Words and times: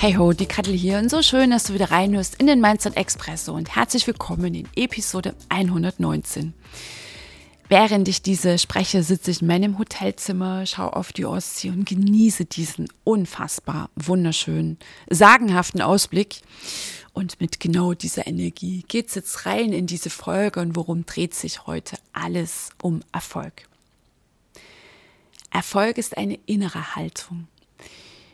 Hey 0.00 0.14
ho, 0.14 0.32
die 0.32 0.46
Kattel 0.46 0.74
hier 0.74 0.98
und 0.98 1.10
so 1.10 1.22
schön, 1.22 1.50
dass 1.50 1.64
du 1.64 1.74
wieder 1.74 1.90
reinhörst 1.90 2.36
in 2.36 2.46
den 2.46 2.60
Mindset 2.60 2.96
Expresso 2.96 3.52
und 3.52 3.74
herzlich 3.74 4.06
willkommen 4.06 4.54
in 4.54 4.68
Episode 4.76 5.34
119. 5.48 6.54
Während 7.68 8.06
ich 8.06 8.22
diese 8.22 8.60
spreche, 8.60 9.02
sitze 9.02 9.32
ich 9.32 9.42
in 9.42 9.48
meinem 9.48 9.76
Hotelzimmer, 9.76 10.66
schaue 10.66 10.94
auf 10.94 11.12
die 11.12 11.26
Ostsee 11.26 11.70
und 11.70 11.84
genieße 11.84 12.44
diesen 12.44 12.88
unfassbar 13.02 13.90
wunderschönen, 13.96 14.78
sagenhaften 15.10 15.82
Ausblick. 15.82 16.42
Und 17.12 17.40
mit 17.40 17.58
genau 17.58 17.92
dieser 17.92 18.28
Energie 18.28 18.84
geht 18.86 19.08
es 19.08 19.16
jetzt 19.16 19.46
rein 19.46 19.72
in 19.72 19.88
diese 19.88 20.10
Folge 20.10 20.60
und 20.60 20.76
worum 20.76 21.06
dreht 21.06 21.34
sich 21.34 21.66
heute 21.66 21.96
alles 22.12 22.70
um 22.80 23.00
Erfolg. 23.10 23.68
Erfolg 25.50 25.98
ist 25.98 26.16
eine 26.16 26.38
innere 26.46 26.94
Haltung. 26.94 27.48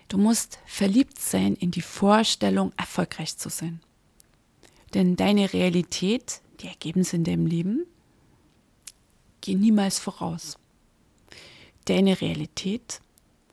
Du 0.09 0.19
musst 0.19 0.59
verliebt 0.67 1.19
sein 1.19 1.55
in 1.55 1.71
die 1.71 1.81
Vorstellung, 1.83 2.73
erfolgreich 2.77 3.37
zu 3.37 3.49
sein. 3.49 3.81
Denn 4.93 5.17
deine 5.17 5.53
Realität, 5.53 6.41
die 6.61 6.69
Ergebnisse 6.69 7.17
in 7.17 7.25
deinem 7.25 7.47
Leben, 7.47 7.87
gehen 9.41 9.61
niemals 9.61 9.99
voraus. 9.99 10.57
Deine 11.87 12.21
Realität 12.21 13.01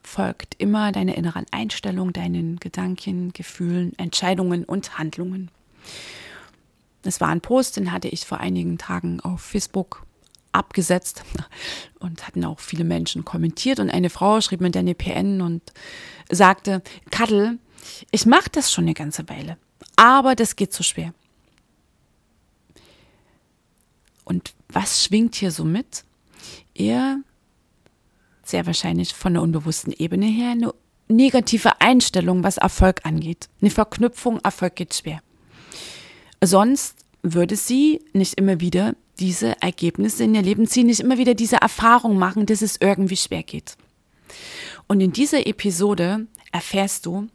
folgt 0.04 0.56
immer 0.58 0.92
deiner 0.92 1.16
inneren 1.16 1.46
Einstellung, 1.52 2.14
deinen 2.14 2.58
Gedanken, 2.60 3.34
Gefühlen, 3.34 3.98
Entscheidungen 3.98 4.64
und 4.64 4.98
Handlungen. 4.98 5.50
Das 7.02 7.20
war 7.20 7.30
ein 7.30 7.42
Post, 7.42 7.78
den 7.78 7.92
hatte 7.92 8.08
ich 8.08 8.26
vor 8.26 8.40
einigen 8.40 8.78
Tagen 8.78 9.20
auf 9.22 9.42
Facebook 9.42 10.06
abgesetzt 10.52 11.24
und 12.00 12.28
hatten 12.28 12.46
auch 12.46 12.60
viele 12.60 12.84
Menschen 12.84 13.26
kommentiert 13.26 13.80
und 13.80 13.90
eine 13.90 14.10
Frau 14.10 14.42
schrieb 14.42 14.62
mir 14.62 14.72
dann 14.72 14.82
eine 14.82 14.96
PN 14.96 15.42
und 15.42 15.62
sagte, 16.30 16.82
Kadel, 17.10 17.60
ich 18.12 18.26
mache 18.26 18.50
das 18.52 18.72
schon 18.72 18.86
eine 18.86 18.94
ganze 18.94 19.28
Weile, 19.30 19.58
aber 19.96 20.36
das 20.36 20.56
geht 20.56 20.74
so 20.74 20.84
schwer. 20.84 21.14
Und 24.24 24.54
was 24.70 25.04
schwingt 25.04 25.36
hier 25.36 25.52
so 25.52 25.66
mit? 25.66 26.06
Eher 26.74 27.20
sehr 28.44 28.66
wahrscheinlich 28.66 29.14
von 29.14 29.34
der 29.34 29.44
unbewussten 29.44 29.94
Ebene 29.94 30.26
her 30.26 30.52
eine 30.52 30.74
negative 31.08 31.82
Einstellung, 31.82 32.44
was 32.44 32.58
Erfolg 32.58 33.06
angeht. 33.06 33.50
Eine 33.62 33.72
Verknüpfung, 33.72 34.40
Erfolg 34.40 34.76
geht 34.76 34.94
schwer. 34.94 35.22
Sonst 36.44 36.96
würde 37.22 37.56
sie 37.56 38.02
nicht 38.14 38.36
immer 38.36 38.60
wieder 38.60 38.96
diese 39.22 39.62
Ergebnisse 39.62 40.24
in 40.24 40.36
ihr 40.36 40.42
Leben 40.42 40.68
ziehen, 40.68 40.88
nicht 40.88 41.00
immer 41.00 41.18
wieder 41.18 41.36
diese 41.36 41.58
Erfahrung 41.58 42.18
machen, 42.18 42.46
dass 42.48 42.62
es 42.62 42.78
irgendwie 42.80 43.18
schwer 43.18 43.44
geht. 43.44 43.78
Und 44.88 45.00
in 45.00 45.14
dieser 45.14 45.46
Episode 45.46 46.28
erfährst 46.52 47.06
du, 47.06 47.28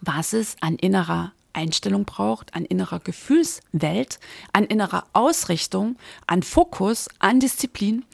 was 0.00 0.32
es 0.32 0.56
an 0.60 0.76
innerer 0.76 1.32
Einstellung 1.52 2.04
braucht, 2.04 2.54
an 2.54 2.64
innerer 2.64 3.00
Gefühlswelt, 3.00 4.18
an 4.52 4.64
innerer 4.64 5.04
Ausrichtung, 5.12 5.96
an 6.26 6.42
Fokus, 6.42 7.08
an 7.18 7.38
Disziplin, 7.38 8.04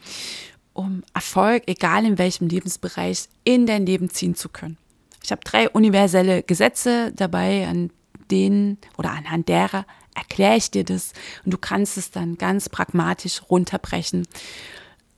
um 0.75 1.03
Erfolg, 1.15 1.62
egal 1.67 2.05
in 2.05 2.19
welchem 2.19 2.49
Lebensbereich, 2.49 3.28
in 3.45 3.67
dein 3.67 3.87
Leben 3.87 4.11
ziehen 4.11 4.34
zu 4.34 4.49
können. 4.49 4.77
Ich 5.22 5.31
habe 5.31 5.43
drei 5.45 5.71
universelle 5.71 6.43
Gesetze 6.43 7.12
dabei, 7.12 7.67
an 7.67 7.91
denen 8.31 8.78
oder 8.99 9.11
anhand 9.11 9.49
derer 9.49 9.87
erkläre 10.15 10.56
ich 10.56 10.71
dir 10.71 10.84
das 10.84 11.12
und 11.44 11.53
du 11.53 11.59
kannst 11.59 11.97
es 11.97 12.10
dann 12.10 12.37
ganz 12.37 12.69
pragmatisch 12.69 13.43
runterbrechen 13.50 14.26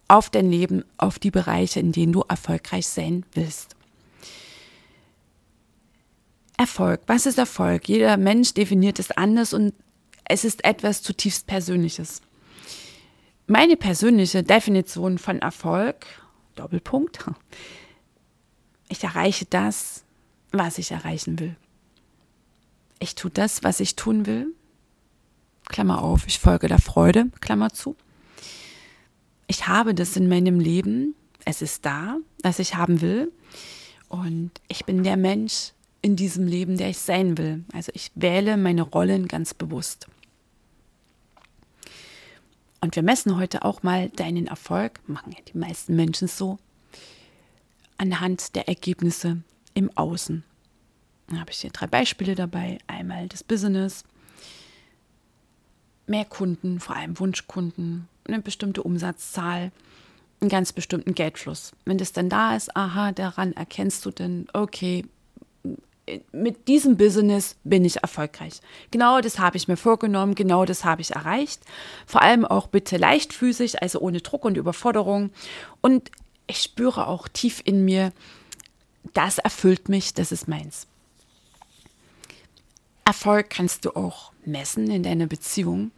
auf 0.09 0.31
dein 0.31 0.51
Leben, 0.51 0.85
auf 0.99 1.19
die 1.19 1.31
Bereiche, 1.31 1.81
in 1.81 1.93
denen 1.93 2.13
du 2.13 2.23
erfolgreich 2.29 2.87
sein 2.87 3.25
willst. 3.33 3.77
Erfolg. 6.59 7.01
Was 7.07 7.27
ist 7.27 7.39
Erfolg? 7.39 7.89
Jeder 7.89 8.17
Mensch 8.17 8.55
definiert 8.55 8.99
es 8.99 9.11
anders 9.11 9.53
und 9.53 9.75
es 10.25 10.45
ist 10.45 10.65
etwas 10.65 11.03
zutiefst 11.03 11.47
Persönliches. 11.47 12.21
Meine 13.47 13.77
persönliche 13.77 14.43
Definition 14.43 15.19
von 15.19 15.41
Erfolg, 15.41 16.07
Doppelpunkt, 16.55 17.25
ich 18.89 19.03
erreiche 19.03 19.47
das, 19.47 20.05
was 20.53 20.79
ich 20.79 20.91
erreichen 20.91 21.39
will. 21.39 21.57
Ich 22.99 23.15
tue 23.15 23.31
das, 23.31 23.65
was 23.65 23.81
ich 23.81 23.97
tun 23.97 24.27
will. 24.27 24.55
Klammer 25.69 26.03
auf, 26.03 26.27
ich 26.27 26.39
folge 26.39 26.69
der 26.69 26.79
Freude, 26.79 27.31
Klammer 27.41 27.71
zu. 27.71 27.97
Ich 29.47 29.69
habe 29.69 29.95
das 29.95 30.17
in 30.17 30.29
meinem 30.29 30.61
Leben, 30.61 31.15
es 31.45 31.63
ist 31.63 31.85
da, 31.85 32.19
was 32.43 32.59
ich 32.59 32.75
haben 32.75 33.01
will. 33.01 33.33
Und 34.09 34.51
ich 34.69 34.85
bin 34.85 35.03
der 35.03 35.17
Mensch 35.17 35.73
in 36.03 36.17
diesem 36.17 36.47
Leben, 36.47 36.77
der 36.77 36.91
ich 36.91 36.99
sein 36.99 37.39
will. 37.39 37.65
Also 37.73 37.93
ich 37.95 38.11
wähle 38.15 38.57
meine 38.57 38.83
Rollen 38.83 39.29
ganz 39.29 39.55
bewusst. 39.55 40.07
Und 42.81 42.97
wir 42.97 43.03
messen 43.03 43.39
heute 43.39 43.65
auch 43.65 43.83
mal 43.85 44.11
deinen 44.11 44.49
Erfolg, 44.49 45.01
machen 45.07 45.33
ja 45.33 45.39
die 45.53 45.57
meisten 45.57 45.95
Menschen 45.95 46.27
so, 46.27 46.59
anhand 47.97 48.57
der 48.57 48.69
Ergebnisse 48.69 49.43
im 49.75 49.97
Außen. 49.97 50.43
Da 51.29 51.37
habe 51.37 51.53
ich 51.53 51.61
hier 51.61 51.71
drei 51.71 51.87
Beispiele 51.87 52.35
dabei. 52.35 52.79
Einmal 52.89 53.29
das 53.29 53.45
Business, 53.45 54.05
mehr 56.07 56.25
Kunden, 56.25 56.81
vor 56.81 56.97
allem 56.97 57.19
Wunschkunden, 57.19 58.09
eine 58.27 58.41
bestimmte 58.41 58.83
Umsatzzahl, 58.83 59.73
einen 60.41 60.51
ganz 60.51 60.73
bestimmten 60.73 61.15
Geldfluss. 61.15 61.73
Wenn 61.85 61.99
das 61.99 62.13
dann 62.13 62.29
da 62.29 62.57
ist, 62.57 62.77
aha, 62.77 63.13
daran 63.13 63.53
erkennst 63.53 64.05
du 64.05 64.11
dann, 64.11 64.47
okay, 64.53 65.05
mit 66.33 66.67
diesem 66.69 66.97
Business 66.97 67.57
bin 67.63 67.85
ich 67.85 68.03
erfolgreich. 68.03 68.61
Genau 68.91 69.21
das 69.21 69.39
habe 69.39 69.57
ich 69.57 69.69
mir 69.69 69.77
vorgenommen, 69.77 70.35
genau 70.35 70.65
das 70.65 70.85
habe 70.85 71.01
ich 71.01 71.13
erreicht. 71.13 71.63
Vor 72.07 72.23
allem 72.23 72.45
auch 72.45 72.67
bitte 72.67 72.97
leichtfüßig, 72.97 73.83
also 73.83 74.01
ohne 74.01 74.21
Druck 74.21 74.45
und 74.45 74.57
Überforderung. 74.57 75.31
Und 75.81 76.11
ich 76.49 76.59
spüre 76.59 77.07
auch 77.07 77.29
tief 77.29 77.63
in 77.65 77.85
mir, 77.85 78.13
das 79.15 79.39
erfüllt 79.39 79.89
mich, 79.89 80.15
das 80.15 80.33
ist 80.33 80.49
meins. 80.49 80.87
Erfolg 83.05 83.51
kannst 83.51 83.85
du 83.85 83.97
auch 83.97 84.33
messen 84.45 84.91
in 84.91 85.03
deiner 85.03 85.27
Beziehung. 85.27 85.91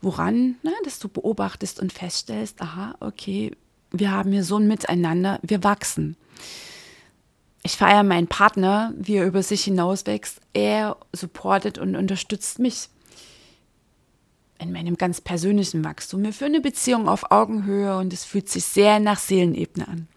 Woran? 0.00 0.56
Na, 0.62 0.70
dass 0.84 0.98
du 0.98 1.08
beobachtest 1.08 1.80
und 1.80 1.92
feststellst, 1.92 2.60
aha, 2.60 2.94
okay, 3.00 3.52
wir 3.90 4.10
haben 4.10 4.32
hier 4.32 4.44
so 4.44 4.56
ein 4.56 4.68
Miteinander, 4.68 5.40
wir 5.42 5.64
wachsen. 5.64 6.16
Ich 7.62 7.72
feiere 7.72 8.02
meinen 8.02 8.28
Partner, 8.28 8.94
wie 8.96 9.16
er 9.16 9.26
über 9.26 9.42
sich 9.42 9.64
hinauswächst. 9.64 10.40
Er 10.52 10.96
supportet 11.12 11.78
und 11.78 11.96
unterstützt 11.96 12.58
mich 12.58 12.88
in 14.58 14.72
meinem 14.72 14.96
ganz 14.96 15.20
persönlichen 15.20 15.84
Wachstum. 15.84 16.22
Wir 16.22 16.32
führen 16.32 16.54
eine 16.54 16.60
Beziehung 16.60 17.08
auf 17.08 17.30
Augenhöhe 17.30 17.96
und 17.96 18.12
es 18.12 18.24
fühlt 18.24 18.48
sich 18.48 18.64
sehr 18.64 19.00
nach 19.00 19.18
Seelenebene 19.18 19.88
an. 19.88 20.08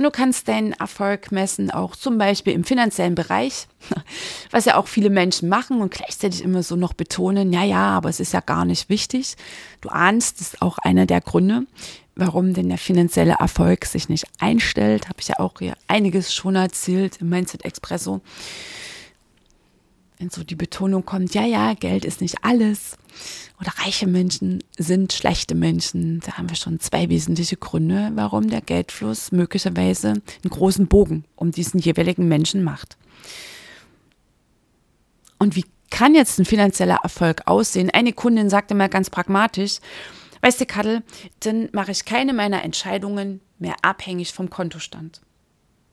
Und 0.00 0.04
du 0.04 0.10
kannst 0.12 0.48
deinen 0.48 0.72
Erfolg 0.72 1.30
messen, 1.30 1.70
auch 1.70 1.94
zum 1.94 2.16
Beispiel 2.16 2.54
im 2.54 2.64
finanziellen 2.64 3.14
Bereich, 3.14 3.66
was 4.50 4.64
ja 4.64 4.78
auch 4.78 4.86
viele 4.86 5.10
Menschen 5.10 5.50
machen 5.50 5.82
und 5.82 5.92
gleichzeitig 5.92 6.42
immer 6.42 6.62
so 6.62 6.74
noch 6.74 6.94
betonen, 6.94 7.52
ja, 7.52 7.64
ja, 7.64 7.90
aber 7.98 8.08
es 8.08 8.18
ist 8.18 8.32
ja 8.32 8.40
gar 8.40 8.64
nicht 8.64 8.88
wichtig. 8.88 9.36
Du 9.82 9.90
ahnst, 9.90 10.40
das 10.40 10.54
ist 10.54 10.62
auch 10.62 10.78
einer 10.78 11.04
der 11.04 11.20
Gründe, 11.20 11.66
warum 12.16 12.54
denn 12.54 12.70
der 12.70 12.78
finanzielle 12.78 13.36
Erfolg 13.38 13.84
sich 13.84 14.08
nicht 14.08 14.24
einstellt. 14.38 15.06
Habe 15.10 15.20
ich 15.20 15.28
ja 15.28 15.38
auch 15.38 15.58
hier 15.58 15.74
einiges 15.86 16.32
schon 16.32 16.56
erzählt 16.56 17.18
im 17.20 17.28
Mindset 17.28 17.66
Expresso. 17.66 18.22
Wenn 20.20 20.28
so 20.28 20.44
die 20.44 20.54
Betonung 20.54 21.06
kommt, 21.06 21.32
ja, 21.32 21.46
ja, 21.46 21.72
Geld 21.72 22.04
ist 22.04 22.20
nicht 22.20 22.44
alles 22.44 22.98
oder 23.58 23.72
reiche 23.78 24.06
Menschen 24.06 24.62
sind 24.76 25.14
schlechte 25.14 25.54
Menschen. 25.54 26.20
Da 26.20 26.32
haben 26.32 26.50
wir 26.50 26.56
schon 26.56 26.78
zwei 26.78 27.08
wesentliche 27.08 27.56
Gründe, 27.56 28.12
warum 28.16 28.50
der 28.50 28.60
Geldfluss 28.60 29.32
möglicherweise 29.32 30.08
einen 30.10 30.50
großen 30.50 30.88
Bogen 30.88 31.24
um 31.36 31.52
diesen 31.52 31.80
jeweiligen 31.80 32.28
Menschen 32.28 32.62
macht. 32.62 32.98
Und 35.38 35.56
wie 35.56 35.64
kann 35.88 36.14
jetzt 36.14 36.38
ein 36.38 36.44
finanzieller 36.44 36.98
Erfolg 37.02 37.46
aussehen? 37.46 37.88
Eine 37.88 38.12
Kundin 38.12 38.50
sagte 38.50 38.74
mal 38.74 38.90
ganz 38.90 39.08
pragmatisch, 39.08 39.78
Weißt 40.42 40.60
du, 40.60 40.66
Kadel, 40.66 41.02
dann 41.40 41.68
mache 41.72 41.92
ich 41.92 42.06
keine 42.06 42.32
meiner 42.32 42.62
Entscheidungen 42.62 43.40
mehr 43.58 43.76
abhängig 43.82 44.32
vom 44.32 44.48
Kontostand. 44.48 45.20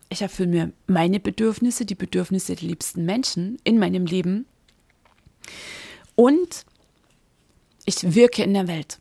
Ich 0.10 0.22
erfülle 0.22 0.50
mir 0.50 0.72
meine 0.88 1.20
Bedürfnisse, 1.20 1.86
die 1.86 1.96
Bedürfnisse 1.96 2.56
der 2.56 2.68
liebsten 2.68 3.06
Menschen 3.06 3.58
in 3.64 3.78
meinem 3.78 4.06
Leben 4.06 4.46
und 6.16 6.66
ich 7.86 8.16
wirke 8.16 8.44
in 8.44 8.54
der 8.54 8.68
Welt. 8.68 9.00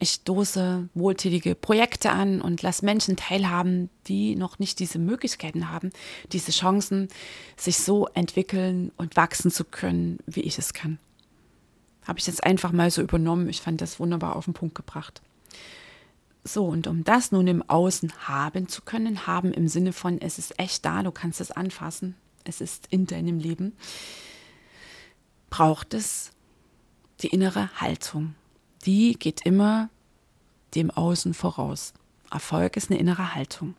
Ich 0.00 0.12
stoße 0.12 0.88
wohltätige 0.94 1.56
Projekte 1.56 2.10
an 2.10 2.40
und 2.40 2.62
lasse 2.62 2.84
Menschen 2.84 3.16
teilhaben, 3.16 3.90
die 4.06 4.36
noch 4.36 4.60
nicht 4.60 4.78
diese 4.78 5.00
Möglichkeiten 5.00 5.70
haben, 5.70 5.90
diese 6.32 6.52
Chancen, 6.52 7.08
sich 7.56 7.78
so 7.78 8.06
entwickeln 8.14 8.92
und 8.96 9.16
wachsen 9.16 9.50
zu 9.50 9.64
können, 9.64 10.18
wie 10.26 10.42
ich 10.42 10.56
es 10.56 10.72
kann. 10.72 10.98
Habe 12.06 12.20
ich 12.20 12.26
jetzt 12.28 12.44
einfach 12.44 12.70
mal 12.70 12.90
so 12.90 13.02
übernommen. 13.02 13.48
Ich 13.48 13.60
fand 13.60 13.80
das 13.80 13.98
wunderbar 13.98 14.36
auf 14.36 14.44
den 14.44 14.54
Punkt 14.54 14.76
gebracht. 14.76 15.20
So, 16.48 16.66
und 16.66 16.86
um 16.86 17.04
das 17.04 17.30
nun 17.30 17.46
im 17.46 17.62
Außen 17.68 18.12
haben 18.26 18.68
zu 18.68 18.82
können, 18.82 19.26
haben 19.26 19.52
im 19.52 19.68
Sinne 19.68 19.92
von, 19.92 20.20
es 20.20 20.38
ist 20.38 20.58
echt 20.58 20.84
da, 20.84 21.02
du 21.02 21.12
kannst 21.12 21.40
es 21.40 21.50
anfassen, 21.50 22.14
es 22.44 22.60
ist 22.60 22.86
in 22.90 23.06
deinem 23.06 23.38
Leben, 23.38 23.76
braucht 25.50 25.94
es 25.94 26.32
die 27.20 27.28
innere 27.28 27.68
Haltung 27.80 28.34
die 28.84 29.14
geht 29.18 29.44
immer 29.44 29.90
dem 30.74 30.90
Außen 30.90 31.34
voraus. 31.34 31.94
Erfolg 32.30 32.76
ist 32.76 32.90
eine 32.90 33.00
innere 33.00 33.34
Haltung. 33.34 33.74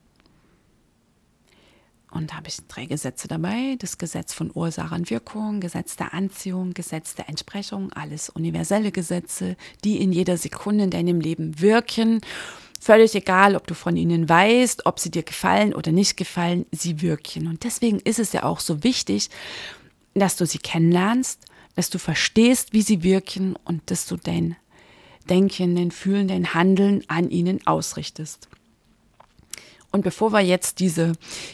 Und 2.12 2.32
da 2.32 2.38
habe 2.38 2.48
ich 2.48 2.58
drei 2.68 2.86
Gesetze 2.86 3.28
dabei. 3.28 3.76
Das 3.78 3.98
Gesetz 3.98 4.34
von 4.34 4.52
Ursache 4.54 4.96
und 4.96 5.10
Wirkung, 5.10 5.60
Gesetz 5.60 5.96
der 5.96 6.14
Anziehung, 6.14 6.74
Gesetz 6.74 7.16
der 7.16 7.30
Entsprechung, 7.30 7.94
alles 7.94 8.30
universelle 8.30 8.92
Gesetze, 8.92 9.56
die 9.84 10.02
in 10.02 10.12
jeder 10.12 10.38
Sekunde 10.38 10.86
in 10.86 10.90
deinem 10.90 11.22
Leben 11.22 11.60
wirken. 11.62 12.22
Völlig 12.82 13.14
egal, 13.14 13.56
ob 13.56 13.68
du 13.68 13.76
von 13.76 13.96
ihnen 13.96 14.28
weißt, 14.28 14.86
ob 14.86 15.00
sie 15.00 15.12
dir 15.12 15.24
gefallen 15.24 15.74
oder 15.74 15.92
nicht 15.92 16.18
gefallen, 16.18 16.66
sie 16.72 17.02
wirken. 17.02 17.48
Und 17.48 17.64
deswegen 17.64 18.00
ist 18.00 18.20
es 18.20 18.32
ja 18.32 18.44
auch 18.44 18.60
so 18.60 18.84
wichtig, 18.84 19.30
dass 20.14 20.36
du 20.36 20.46
sie 20.46 20.60
kennenlernst, 20.60 21.46
dass 21.76 21.90
du 21.90 22.00
verstehst, 22.00 22.74
wie 22.74 22.82
sie 22.82 23.04
wirken 23.04 23.56
und 23.66 23.92
dass 23.92 24.06
du 24.08 24.18
dein 24.18 24.56
Denken, 25.30 25.76
dein 25.76 25.92
Fühlen, 25.92 26.28
dein 26.28 26.54
Handeln 26.54 27.04
an 27.08 27.30
ihnen 27.30 27.66
ausrichtest. 27.68 28.49
Und 29.92 30.04
bevor 30.04 30.32
wir 30.32 30.42
jetzt 30.42 30.80
diese 30.80 31.14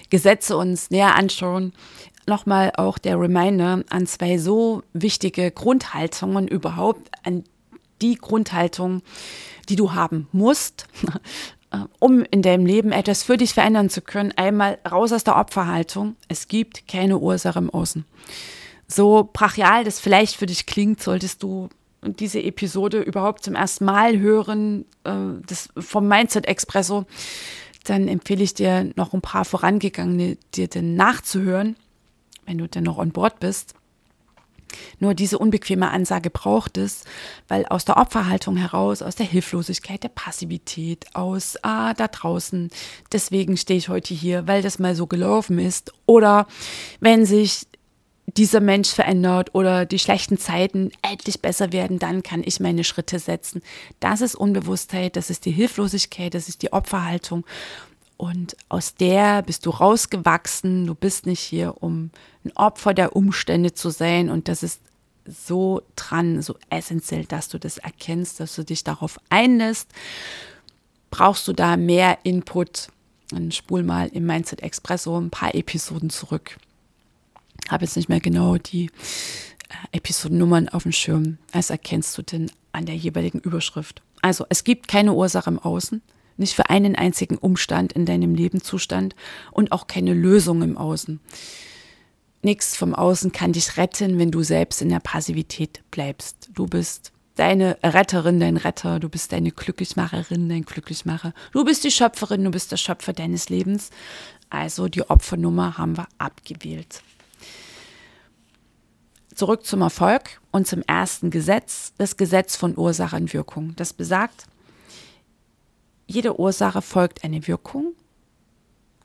Gesetze 0.09 0.57
uns 0.57 0.89
näher 0.89 1.15
anschauen, 1.15 1.73
nochmal 2.27 2.71
auch 2.75 2.97
der 2.97 3.19
Reminder 3.19 3.83
an 3.89 4.07
zwei 4.07 4.37
so 4.37 4.83
wichtige 4.93 5.51
Grundhaltungen 5.51 6.47
überhaupt, 6.47 7.09
an 7.23 7.43
die 8.01 8.15
Grundhaltung, 8.15 9.01
die 9.69 9.75
du 9.75 9.93
haben 9.93 10.27
musst, 10.31 10.87
um 11.99 12.23
in 12.23 12.41
deinem 12.41 12.65
Leben 12.65 12.91
etwas 12.91 13.23
für 13.23 13.37
dich 13.37 13.53
verändern 13.53 13.89
zu 13.89 14.01
können. 14.01 14.33
Einmal 14.35 14.79
raus 14.89 15.11
aus 15.11 15.23
der 15.23 15.37
Opferhaltung. 15.37 16.15
Es 16.27 16.47
gibt 16.47 16.87
keine 16.87 17.19
Ursache 17.19 17.59
im 17.59 17.69
Außen. 17.69 18.05
So 18.87 19.29
brachial 19.31 19.83
das 19.83 19.99
vielleicht 19.99 20.35
für 20.35 20.45
dich 20.45 20.65
klingt, 20.65 21.01
solltest 21.01 21.41
du 21.41 21.69
diese 22.03 22.41
Episode 22.41 23.01
überhaupt 23.01 23.43
zum 23.43 23.55
ersten 23.55 23.85
Mal 23.85 24.19
hören, 24.19 24.85
äh, 25.05 25.11
das 25.47 25.69
vom 25.77 26.07
Mindset 26.07 26.45
Expresso, 26.45 27.05
dann 27.85 28.07
empfehle 28.07 28.43
ich 28.43 28.53
dir 28.53 28.91
noch 28.95 29.13
ein 29.13 29.21
paar 29.21 29.45
vorangegangene 29.45 30.37
dir 30.53 30.67
denn 30.67 30.95
nachzuhören, 30.95 31.75
wenn 32.45 32.57
du 32.57 32.67
denn 32.67 32.83
noch 32.83 32.97
on 32.97 33.11
board 33.11 33.39
bist. 33.39 33.75
Nur 34.99 35.13
diese 35.13 35.37
unbequeme 35.37 35.89
Ansage 35.89 36.29
braucht 36.29 36.77
es, 36.77 37.03
weil 37.47 37.65
aus 37.65 37.85
der 37.85 37.97
Opferhaltung 37.97 38.57
heraus, 38.57 39.01
aus 39.01 39.15
der 39.15 39.25
Hilflosigkeit, 39.25 40.03
der 40.03 40.09
Passivität, 40.09 41.05
aus, 41.13 41.57
ah, 41.61 41.93
da 41.93 42.07
draußen, 42.07 42.69
deswegen 43.11 43.57
stehe 43.57 43.77
ich 43.77 43.89
heute 43.89 44.13
hier, 44.13 44.47
weil 44.47 44.61
das 44.61 44.79
mal 44.79 44.95
so 44.95 45.07
gelaufen 45.07 45.59
ist. 45.59 45.93
Oder 46.05 46.47
wenn 46.99 47.25
sich 47.25 47.67
dieser 48.27 48.59
Mensch 48.59 48.89
verändert 48.89 49.53
oder 49.53 49.85
die 49.85 49.99
schlechten 49.99 50.37
Zeiten 50.37 50.91
endlich 51.01 51.41
besser 51.41 51.71
werden, 51.71 51.99
dann 51.99 52.23
kann 52.23 52.41
ich 52.43 52.59
meine 52.59 52.83
Schritte 52.83 53.19
setzen. 53.19 53.61
Das 53.99 54.21
ist 54.21 54.35
Unbewusstheit, 54.35 55.15
das 55.15 55.29
ist 55.29 55.45
die 55.45 55.51
Hilflosigkeit, 55.51 56.33
das 56.33 56.49
ist 56.49 56.61
die 56.61 56.73
Opferhaltung. 56.73 57.45
Und 58.17 58.55
aus 58.69 58.95
der 58.95 59.41
bist 59.41 59.65
du 59.65 59.69
rausgewachsen. 59.71 60.87
Du 60.87 60.95
bist 60.95 61.25
nicht 61.25 61.41
hier, 61.41 61.81
um 61.81 62.11
ein 62.43 62.55
Opfer 62.55 62.93
der 62.93 63.15
Umstände 63.15 63.73
zu 63.73 63.89
sein. 63.89 64.29
Und 64.29 64.47
das 64.47 64.63
ist 64.63 64.81
so 65.25 65.81
dran, 65.95 66.41
so 66.41 66.55
essentiell, 66.69 67.25
dass 67.25 67.49
du 67.49 67.59
das 67.59 67.77
erkennst, 67.77 68.39
dass 68.39 68.55
du 68.55 68.63
dich 68.63 68.83
darauf 68.83 69.19
einlässt. 69.29 69.89
Brauchst 71.11 71.47
du 71.47 71.53
da 71.53 71.77
mehr 71.77 72.19
Input? 72.23 72.87
Dann 73.31 73.51
spul 73.51 73.83
mal 73.83 74.07
im 74.07 74.25
Mindset 74.25 74.63
Expresso 74.63 75.19
ein 75.19 75.29
paar 75.29 75.53
Episoden 75.53 76.09
zurück 76.09 76.57
habe 77.69 77.85
jetzt 77.85 77.95
nicht 77.95 78.09
mehr 78.09 78.19
genau 78.19 78.57
die 78.57 78.85
äh, 79.69 79.97
Episodennummern 79.97 80.69
auf 80.69 80.83
dem 80.83 80.91
Schirm. 80.91 81.37
als 81.51 81.69
erkennst 81.69 82.17
du 82.17 82.21
denn 82.21 82.51
an 82.71 82.85
der 82.85 82.95
jeweiligen 82.95 83.39
Überschrift. 83.39 84.01
Also, 84.21 84.45
es 84.49 84.63
gibt 84.63 84.87
keine 84.87 85.13
Ursache 85.13 85.49
im 85.49 85.59
Außen, 85.59 86.01
nicht 86.37 86.55
für 86.55 86.69
einen 86.69 86.95
einzigen 86.95 87.37
Umstand 87.37 87.93
in 87.93 88.05
deinem 88.05 88.35
Lebenszustand 88.35 89.15
und 89.51 89.71
auch 89.71 89.87
keine 89.87 90.13
Lösung 90.13 90.61
im 90.61 90.77
Außen. 90.77 91.19
Nichts 92.41 92.75
vom 92.75 92.93
Außen 92.93 93.31
kann 93.31 93.53
dich 93.53 93.77
retten, 93.77 94.19
wenn 94.19 94.31
du 94.31 94.43
selbst 94.43 94.81
in 94.81 94.89
der 94.89 94.99
Passivität 94.99 95.81
bleibst. 95.89 96.49
Du 96.53 96.67
bist 96.67 97.11
deine 97.35 97.77
Retterin, 97.83 98.39
dein 98.39 98.57
Retter, 98.57 98.99
du 98.99 99.09
bist 99.09 99.31
deine 99.31 99.51
Glücklichmacherin, 99.51 100.49
dein 100.49 100.63
Glücklichmacher. 100.63 101.33
Du 101.51 101.63
bist 101.65 101.83
die 101.83 101.91
Schöpferin, 101.91 102.43
du 102.43 102.51
bist 102.51 102.71
der 102.71 102.77
Schöpfer 102.77 103.13
deines 103.13 103.49
Lebens. 103.49 103.89
Also 104.49 104.87
die 104.87 105.09
Opfernummer 105.09 105.77
haben 105.77 105.97
wir 105.97 106.07
abgewählt. 106.17 107.01
Zurück 109.35 109.65
zum 109.65 109.81
Erfolg 109.81 110.39
und 110.51 110.65
zum 110.65 110.81
ersten 110.83 111.29
Gesetz, 111.29 111.93
das 111.97 112.15
Gesetz 112.15 112.55
von 112.55 112.77
Ursache 112.77 113.17
und 113.17 113.33
Wirkung. 113.33 113.75
Das 113.75 113.91
besagt, 113.91 114.45
jede 116.07 116.39
Ursache 116.39 116.81
folgt 116.81 117.25
eine 117.25 117.45
Wirkung 117.45 117.93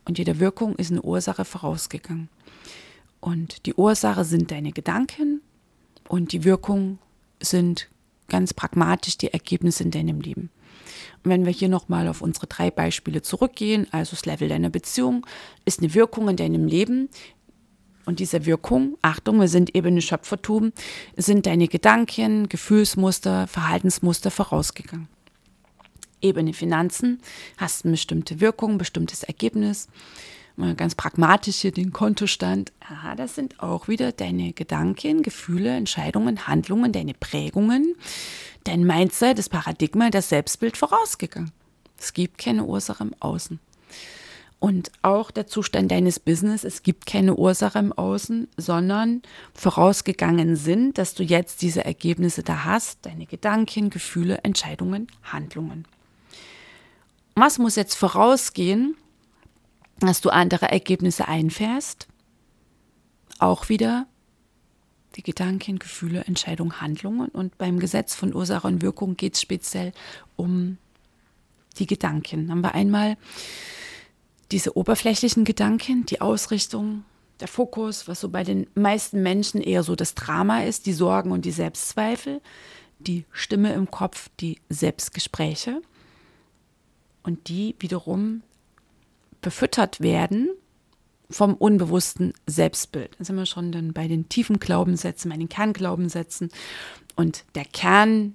und 0.05 0.19
jede 0.19 0.38
Wirkung 0.38 0.77
ist 0.77 0.93
eine 0.93 1.03
Ursache 1.03 1.44
vorausgegangen. 1.44 2.29
Und 3.19 3.67
die 3.67 3.75
Ursache 3.75 4.25
sind 4.25 4.53
deine 4.53 4.71
Gedanken 4.71 5.41
und 6.09 6.31
die 6.31 6.45
Wirkung 6.45 7.00
sind 7.40 7.88
ganz 8.28 8.54
pragmatisch 8.54 9.19
die 9.19 9.33
Ergebnisse 9.33 9.83
in 9.83 9.90
deinem 9.90 10.21
Leben. 10.21 10.50
Und 11.23 11.31
wenn 11.31 11.45
wir 11.45 11.52
hier 11.52 11.69
nochmal 11.69 12.07
auf 12.07 12.23
unsere 12.23 12.47
drei 12.47 12.71
Beispiele 12.71 13.21
zurückgehen, 13.21 13.88
also 13.90 14.12
das 14.12 14.26
Level 14.26 14.49
deiner 14.49 14.71
Beziehung 14.71 15.26
ist 15.64 15.81
eine 15.81 15.93
Wirkung 15.93 16.28
in 16.28 16.37
deinem 16.37 16.66
Leben, 16.66 17.09
und 18.07 18.19
diese 18.19 18.47
Wirkung, 18.47 18.97
Achtung, 19.02 19.40
wir 19.40 19.49
sind 19.49 19.75
Ebene 19.75 20.02
Schöpfertum, 20.02 20.73
sind 21.16 21.47
deine 21.47 21.69
Gedanken, 21.69 22.49
Gefühlsmuster, 22.49 23.47
Verhaltensmuster 23.47 24.30
vorausgegangen. 24.30 25.09
Ebene 26.23 26.52
Finanzen, 26.52 27.21
hast 27.57 27.85
eine 27.85 27.92
bestimmte 27.92 28.40
Wirkung, 28.40 28.73
ein 28.73 28.78
bestimmtes 28.78 29.23
Ergebnis. 29.23 29.88
Mal 30.57 30.75
ganz 30.75 30.95
pragmatisch 30.95 31.57
hier 31.57 31.73
den 31.73 31.92
Kontostand. 31.92 32.73
Aha, 32.80 33.14
das 33.14 33.35
sind 33.35 33.61
auch 33.61 33.88
wieder 33.88 34.12
deine 34.12 34.52
Gedanken, 34.52 35.23
Gefühle, 35.23 35.75
Entscheidungen, 35.75 36.47
Handlungen, 36.47 36.92
deine 36.92 37.14
Prägungen, 37.14 37.95
dein 38.64 38.85
Mindset, 38.85 39.38
das 39.38 39.49
Paradigma, 39.49 40.11
das 40.11 40.28
Selbstbild 40.28 40.76
vorausgegangen. 40.76 41.52
Es 41.99 42.12
gibt 42.12 42.38
keine 42.38 42.64
Ursache 42.64 43.04
im 43.04 43.14
Außen. 43.21 43.59
Und 44.61 44.93
auch 45.00 45.31
der 45.31 45.47
Zustand 45.47 45.90
deines 45.90 46.21
Business, 46.21 46.64
es 46.64 46.83
gibt 46.83 47.07
keine 47.07 47.35
Ursache 47.35 47.79
im 47.79 47.95
Außen, 47.95 48.47
sondern 48.59 49.23
vorausgegangen 49.55 50.55
sind, 50.55 50.99
dass 50.99 51.14
du 51.14 51.23
jetzt 51.23 51.62
diese 51.62 51.83
Ergebnisse 51.83 52.43
da 52.43 52.64
hast, 52.64 53.07
deine 53.07 53.25
Gedanken, 53.25 53.88
Gefühle, 53.88 54.40
Entscheidungen, 54.43 55.07
Handlungen. 55.23 55.87
Was 57.35 57.59
muss 57.59 57.75
jetzt 57.75 57.95
vorausgehen, 57.95 58.97
dass 60.00 60.21
du 60.21 60.29
andere 60.29 60.71
Ergebnisse 60.71 61.26
einfährst? 61.26 62.07
Auch 63.38 63.71
wieder 63.71 64.07
die 65.17 65.23
Gedanken, 65.23 65.79
Gefühle, 65.79 66.25
Entscheidungen, 66.26 66.83
Handlungen. 66.83 67.31
Und 67.31 67.57
beim 67.57 67.79
Gesetz 67.79 68.14
von 68.14 68.35
Ursache 68.35 68.67
und 68.67 68.83
Wirkung 68.83 69.17
geht 69.17 69.37
es 69.37 69.40
speziell 69.40 69.95
um 70.37 70.76
die 71.79 71.87
Gedanken. 71.87 72.50
Haben 72.50 72.61
wir 72.61 72.75
einmal 72.75 73.17
diese 74.50 74.76
oberflächlichen 74.76 75.45
Gedanken, 75.45 76.07
die 76.07 76.21
Ausrichtung, 76.21 77.04
der 77.40 77.49
Fokus, 77.49 78.07
was 78.07 78.21
so 78.21 78.28
bei 78.28 78.45
den 78.45 78.66
meisten 78.75 79.23
Menschen 79.23 79.61
eher 79.61 79.83
so 79.83 79.97
das 79.97 80.14
Drama 80.14 80.62
ist, 80.62 80.87
die 80.87 80.92
Sorgen 80.92 81.33
und 81.33 81.45
die 81.45 81.52
Selbstzweifel, 81.52 82.40
die 82.99 83.25
Stimme 83.33 83.73
im 83.73 83.90
Kopf, 83.90 84.28
die 84.40 84.61
Selbstgespräche 84.69 85.80
und 87.23 87.49
die 87.49 87.76
wiederum 87.78 88.42
befüttert 89.40 90.00
werden 90.00 90.50
vom 91.30 91.54
unbewussten 91.54 92.35
Selbstbild. 92.47 93.16
Da 93.19 93.25
sind 93.25 93.37
wir 93.37 93.47
schon 93.47 93.73
dann 93.73 93.92
bei 93.92 94.09
den 94.09 94.28
tiefen 94.28 94.59
Glaubenssätzen, 94.59 95.30
bei 95.30 95.37
den 95.37 95.49
Kernglaubenssätzen. 95.49 96.50
Und 97.16 97.45
der 97.54 97.64
Kern 97.64 98.35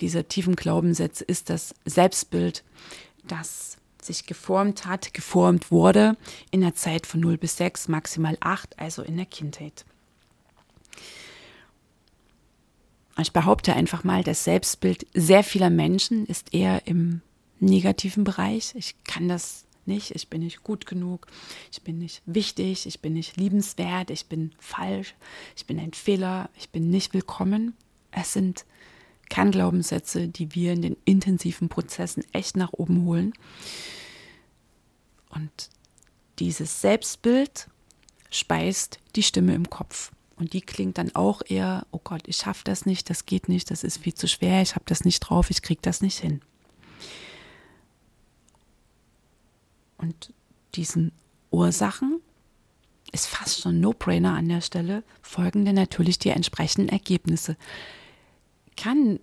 dieser 0.00 0.28
tiefen 0.28 0.54
Glaubenssätze 0.54 1.24
ist 1.24 1.50
das 1.50 1.74
Selbstbild, 1.84 2.62
das 3.26 3.77
sich 4.08 4.26
geformt 4.26 4.84
hat, 4.84 5.14
geformt 5.14 5.70
wurde 5.70 6.16
in 6.50 6.60
der 6.60 6.74
Zeit 6.74 7.06
von 7.06 7.20
0 7.20 7.38
bis 7.38 7.56
6, 7.56 7.88
maximal 7.88 8.36
8, 8.40 8.78
also 8.78 9.02
in 9.02 9.16
der 9.16 9.26
Kindheit. 9.26 9.84
Ich 13.20 13.32
behaupte 13.32 13.74
einfach 13.74 14.04
mal, 14.04 14.22
das 14.22 14.44
Selbstbild 14.44 15.06
sehr 15.14 15.42
vieler 15.42 15.70
Menschen 15.70 16.26
ist 16.26 16.54
eher 16.54 16.86
im 16.86 17.20
negativen 17.60 18.24
Bereich. 18.24 18.74
Ich 18.76 18.94
kann 19.04 19.28
das 19.28 19.64
nicht, 19.86 20.12
ich 20.12 20.28
bin 20.28 20.42
nicht 20.42 20.62
gut 20.62 20.86
genug, 20.86 21.26
ich 21.72 21.82
bin 21.82 21.98
nicht 21.98 22.22
wichtig, 22.26 22.86
ich 22.86 23.00
bin 23.00 23.14
nicht 23.14 23.36
liebenswert, 23.36 24.10
ich 24.10 24.26
bin 24.26 24.52
falsch, 24.58 25.14
ich 25.56 25.66
bin 25.66 25.80
ein 25.80 25.92
Fehler, 25.94 26.50
ich 26.56 26.70
bin 26.70 26.90
nicht 26.90 27.14
willkommen. 27.14 27.74
Es 28.12 28.32
sind 28.32 28.64
Kernglaubenssätze, 29.28 30.28
die 30.28 30.54
wir 30.54 30.72
in 30.72 30.82
den 30.82 30.96
intensiven 31.04 31.68
Prozessen 31.68 32.22
echt 32.32 32.56
nach 32.56 32.72
oben 32.72 33.04
holen. 33.04 33.32
Und 35.30 35.70
dieses 36.38 36.80
Selbstbild 36.80 37.68
speist 38.30 38.98
die 39.16 39.22
Stimme 39.22 39.54
im 39.54 39.70
Kopf. 39.70 40.12
Und 40.36 40.52
die 40.52 40.60
klingt 40.60 40.98
dann 40.98 41.14
auch 41.14 41.42
eher, 41.46 41.86
oh 41.90 42.00
Gott, 42.02 42.22
ich 42.26 42.36
schaffe 42.36 42.62
das 42.64 42.86
nicht, 42.86 43.10
das 43.10 43.26
geht 43.26 43.48
nicht, 43.48 43.70
das 43.70 43.82
ist 43.82 43.98
viel 43.98 44.14
zu 44.14 44.28
schwer, 44.28 44.62
ich 44.62 44.76
habe 44.76 44.84
das 44.86 45.04
nicht 45.04 45.20
drauf, 45.20 45.50
ich 45.50 45.62
kriege 45.62 45.80
das 45.82 46.00
nicht 46.00 46.18
hin. 46.18 46.40
Und 49.96 50.32
diesen 50.76 51.10
Ursachen 51.50 52.20
ist 53.10 53.26
fast 53.26 53.60
schon 53.60 53.80
No-Brainer 53.80 54.34
an 54.34 54.48
der 54.48 54.60
Stelle, 54.60 55.02
folgen 55.22 55.64
dann 55.64 55.74
natürlich 55.74 56.20
die 56.20 56.28
entsprechenden 56.28 56.88
Ergebnisse. 56.88 57.56
Kann 58.76 59.18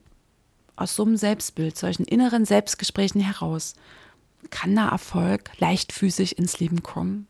aus 0.76 0.96
so 0.96 1.04
einem 1.04 1.16
Selbstbild, 1.16 1.78
solchen 1.78 2.04
inneren 2.04 2.44
Selbstgesprächen 2.44 3.22
heraus, 3.22 3.76
kann 4.50 4.76
da 4.76 4.90
Erfolg 4.90 5.52
leichtfüßig 5.58 6.38
ins 6.38 6.60
Leben 6.60 6.84
kommen? 6.84 7.28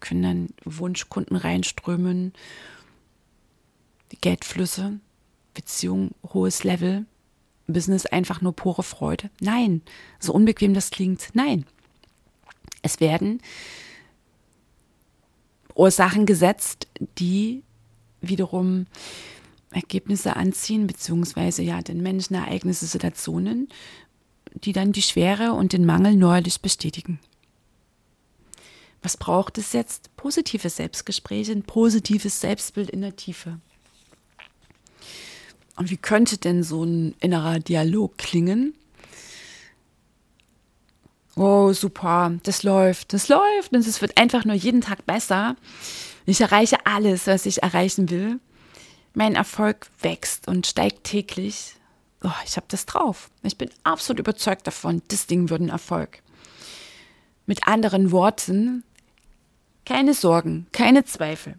Können 0.00 0.22
dann 0.22 0.48
Wunschkunden 0.64 1.36
reinströmen 1.36 2.32
Geldflüsse, 4.20 5.00
Beziehung, 5.54 6.12
hohes 6.32 6.64
Level, 6.64 7.06
Business 7.66 8.06
einfach 8.06 8.40
nur 8.40 8.54
pure 8.54 8.82
Freude. 8.82 9.30
Nein, 9.40 9.82
so 10.20 10.32
unbequem 10.32 10.74
das 10.74 10.90
klingt, 10.90 11.30
nein. 11.34 11.64
Es 12.82 13.00
werden 13.00 13.40
Ursachen 15.74 16.26
gesetzt, 16.26 16.86
die 17.18 17.62
wiederum 18.20 18.86
Ergebnisse 19.70 20.36
anziehen, 20.36 20.86
beziehungsweise 20.86 21.62
ja 21.62 21.82
den 21.82 22.02
Menschen 22.02 22.34
Ereignisse, 22.34 22.86
Situationen, 22.86 23.68
die 24.54 24.72
dann 24.72 24.92
die 24.92 25.02
Schwere 25.02 25.52
und 25.52 25.72
den 25.72 25.84
Mangel 25.84 26.16
neuerlich 26.16 26.60
bestätigen. 26.60 27.18
Was 29.02 29.16
braucht 29.16 29.58
es 29.58 29.72
jetzt? 29.74 30.16
Positive 30.16 30.70
Selbstgespräche, 30.70 31.52
ein 31.52 31.62
positives 31.62 32.40
Selbstbild 32.40 32.88
in 32.88 33.02
der 33.02 33.16
Tiefe. 33.16 33.58
Und 35.76 35.90
wie 35.90 35.96
könnte 35.96 36.38
denn 36.38 36.62
so 36.62 36.84
ein 36.84 37.14
innerer 37.20 37.58
Dialog 37.58 38.16
klingen? 38.16 38.74
Oh, 41.36 41.72
super, 41.72 42.32
das 42.44 42.62
läuft, 42.62 43.12
das 43.12 43.28
läuft 43.28 43.72
und 43.72 43.86
es 43.86 44.00
wird 44.00 44.16
einfach 44.16 44.44
nur 44.44 44.54
jeden 44.54 44.80
Tag 44.80 45.04
besser. 45.04 45.56
Ich 46.26 46.40
erreiche 46.40 46.86
alles, 46.86 47.26
was 47.26 47.44
ich 47.44 47.62
erreichen 47.62 48.08
will. 48.08 48.38
Mein 49.14 49.34
Erfolg 49.34 49.90
wächst 50.00 50.46
und 50.46 50.66
steigt 50.66 51.04
täglich. 51.04 51.74
Oh, 52.24 52.30
ich 52.46 52.56
habe 52.56 52.66
das 52.68 52.86
drauf. 52.86 53.30
Ich 53.42 53.58
bin 53.58 53.68
absolut 53.82 54.18
überzeugt 54.20 54.66
davon, 54.66 55.02
das 55.08 55.26
Ding 55.26 55.50
wird 55.50 55.60
ein 55.60 55.68
Erfolg. 55.68 56.22
Mit 57.44 57.68
anderen 57.68 58.12
Worten, 58.12 58.82
keine 59.84 60.14
Sorgen, 60.14 60.66
keine 60.72 61.04
Zweifel. 61.04 61.56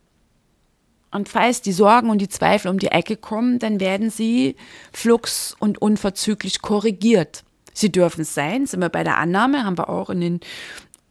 Und 1.12 1.30
falls 1.30 1.62
die 1.62 1.72
Sorgen 1.72 2.10
und 2.10 2.18
die 2.18 2.30
Zweifel 2.30 2.70
um 2.70 2.80
die 2.80 2.88
Ecke 2.88 3.16
kommen, 3.16 3.60
dann 3.60 3.80
werden 3.80 4.10
sie 4.10 4.56
flugs 4.92 5.56
und 5.60 5.82
unverzüglich 5.82 6.62
korrigiert. 6.62 7.44
Sie 7.74 7.92
dürfen 7.92 8.22
es 8.22 8.34
sein, 8.34 8.66
sind 8.66 8.82
wir 8.82 8.90
bei 8.90 9.04
der 9.04 9.18
Annahme, 9.18 9.64
haben 9.64 9.78
wir 9.78 9.90
auch 9.90 10.10
in 10.10 10.20
den 10.20 10.40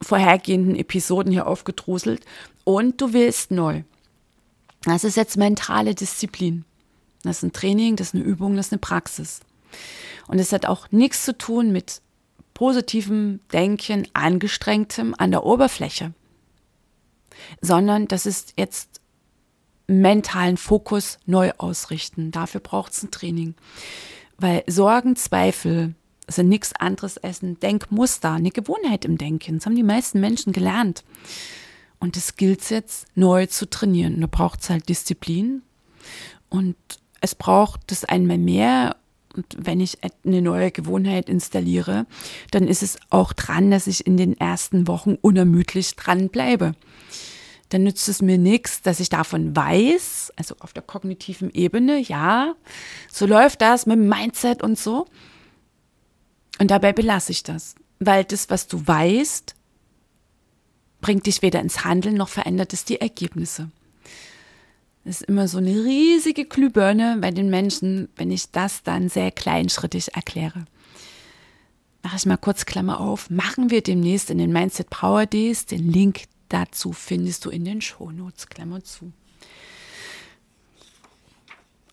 vorhergehenden 0.01 0.75
Episoden 0.75 1.31
hier 1.31 1.47
aufgedruselt. 1.47 2.25
Und 2.65 2.99
du 2.99 3.13
willst 3.13 3.51
neu. 3.51 3.83
Das 4.83 5.05
ist 5.05 5.15
jetzt 5.15 5.37
mentale 5.37 5.95
Disziplin. 5.95 6.65
Das 7.29 7.37
ist 7.37 7.43
ein 7.43 7.53
Training, 7.53 7.95
das 7.95 8.07
ist 8.07 8.15
eine 8.15 8.23
Übung, 8.23 8.55
das 8.55 8.67
ist 8.67 8.73
eine 8.73 8.79
Praxis. 8.79 9.41
Und 10.27 10.39
es 10.39 10.51
hat 10.51 10.65
auch 10.65 10.91
nichts 10.91 11.23
zu 11.23 11.37
tun 11.37 11.71
mit 11.71 12.01
positivem 12.53 13.41
Denken, 13.51 14.07
angestrengtem 14.13 15.13
an 15.17 15.31
der 15.31 15.45
Oberfläche, 15.45 16.13
sondern 17.61 18.07
das 18.07 18.25
ist 18.25 18.53
jetzt 18.57 19.01
mentalen 19.87 20.57
Fokus 20.57 21.19
neu 21.25 21.51
ausrichten. 21.57 22.31
Dafür 22.31 22.61
braucht 22.61 22.93
es 22.93 23.03
ein 23.03 23.11
Training. 23.11 23.55
Weil 24.37 24.63
Sorgen, 24.67 25.15
Zweifel 25.15 25.95
sind 26.27 26.49
nichts 26.49 26.73
anderes 26.73 27.17
als 27.17 27.41
ein 27.41 27.59
Denkmuster, 27.59 28.31
eine 28.31 28.51
Gewohnheit 28.51 29.05
im 29.05 29.17
Denken. 29.17 29.57
Das 29.57 29.65
haben 29.65 29.75
die 29.75 29.83
meisten 29.83 30.19
Menschen 30.19 30.53
gelernt. 30.53 31.03
Und 31.99 32.15
das 32.15 32.35
gilt 32.35 32.69
jetzt 32.69 33.05
neu 33.15 33.45
zu 33.45 33.69
trainieren. 33.69 34.19
Da 34.21 34.27
braucht 34.27 34.61
es 34.61 34.69
halt 34.69 34.89
Disziplin. 34.89 35.61
Und 36.49 36.75
es 37.25 37.35
braucht 37.35 37.81
das 37.87 38.05
einmal 38.05 38.37
mehr. 38.37 38.95
Und 39.35 39.45
wenn 39.57 39.81
ich 39.81 39.97
eine 40.25 40.41
neue 40.41 40.71
Gewohnheit 40.71 41.27
installiere, 41.27 42.05
dann 42.51 42.69
ist 42.69 42.81
es 42.81 42.97
auch 43.09 43.33
dran, 43.33 43.69
dass 43.69 43.87
ich 43.87 44.07
in 44.07 44.15
den 44.15 44.39
ersten 44.39 44.87
Wochen 44.87 45.15
unermüdlich 45.21 45.95
dran 45.97 46.29
bleibe 46.29 46.73
dann 47.69 47.83
nützt 47.83 48.07
es 48.07 48.21
mir 48.21 48.37
nichts, 48.37 48.81
dass 48.81 48.99
ich 48.99 49.09
davon 49.09 49.55
weiß, 49.55 50.33
also 50.35 50.55
auf 50.59 50.73
der 50.73 50.83
kognitiven 50.83 51.51
Ebene, 51.51 51.99
ja, 51.99 52.55
so 53.11 53.25
läuft 53.25 53.61
das 53.61 53.85
mit 53.85 53.97
dem 53.97 54.07
Mindset 54.07 54.61
und 54.61 54.77
so. 54.77 55.07
Und 56.59 56.71
dabei 56.71 56.93
belasse 56.93 57.31
ich 57.31 57.43
das, 57.43 57.75
weil 57.99 58.23
das, 58.23 58.49
was 58.49 58.67
du 58.67 58.85
weißt, 58.85 59.55
bringt 61.01 61.25
dich 61.25 61.41
weder 61.41 61.59
ins 61.59 61.83
Handeln 61.83 62.15
noch 62.15 62.29
verändert 62.29 62.71
es 62.71 62.85
die 62.85 63.01
Ergebnisse. 63.01 63.69
Ist 65.05 65.21
immer 65.21 65.47
so 65.47 65.59
eine 65.59 65.69
riesige 65.69 66.45
Glühbirne 66.45 67.17
bei 67.21 67.31
den 67.31 67.49
Menschen, 67.49 68.09
wenn 68.15 68.31
ich 68.31 68.51
das 68.51 68.83
dann 68.83 69.07
sehr 69.07 69.31
kleinschrittig 69.31 70.15
erkläre. 70.15 70.65
Mache 72.03 72.17
ich 72.17 72.25
mal 72.25 72.37
kurz 72.37 72.65
Klammer 72.65 72.99
auf. 72.99 73.29
Machen 73.29 73.69
wir 73.69 73.81
demnächst 73.81 74.29
in 74.29 74.39
den 74.39 74.51
Mindset 74.51 74.89
Power 74.89 75.25
Days 75.25 75.65
den 75.65 75.91
Link 75.91 76.23
dazu 76.49 76.93
findest 76.93 77.45
du 77.45 77.49
in 77.49 77.65
den 77.65 77.81
Shownotes, 77.81 78.47
Klammer 78.47 78.83
zu. 78.83 79.11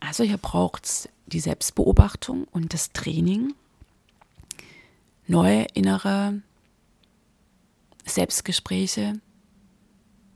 Also 0.01 0.25
hier 0.25 0.37
braucht 0.37 0.85
es 0.85 1.09
die 1.27 1.41
Selbstbeobachtung 1.41 2.45
und 2.45 2.75
das 2.75 2.93
Training, 2.93 3.55
neue 5.27 5.67
innere 5.75 6.43
Selbstgespräche 8.05 9.21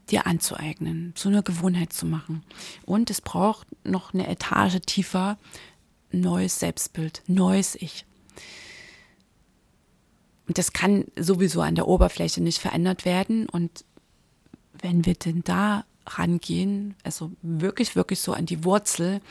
dir 0.09 0.25
anzueignen, 0.25 1.13
zu 1.15 1.29
einer 1.29 1.43
Gewohnheit 1.43 1.93
zu 1.93 2.05
machen. 2.05 2.43
Und 2.85 3.09
es 3.09 3.21
braucht 3.21 3.67
noch 3.85 4.13
eine 4.13 4.27
Etage 4.27 4.79
tiefer 4.85 5.37
neues 6.11 6.59
Selbstbild, 6.59 7.21
neues 7.27 7.75
Ich. 7.75 8.05
Und 10.47 10.57
das 10.57 10.71
kann 10.71 11.05
sowieso 11.17 11.61
an 11.61 11.75
der 11.75 11.87
Oberfläche 11.87 12.41
nicht 12.41 12.59
verändert 12.59 13.03
werden. 13.03 13.49
Und 13.49 13.83
wenn 14.81 15.05
wir 15.05 15.15
denn 15.15 15.43
da 15.43 15.85
rangehen, 16.05 16.95
also 17.03 17.31
wirklich, 17.41 17.95
wirklich 17.95 18.21
so 18.21 18.31
an 18.31 18.45
die 18.45 18.63
Wurzel, 18.63 19.21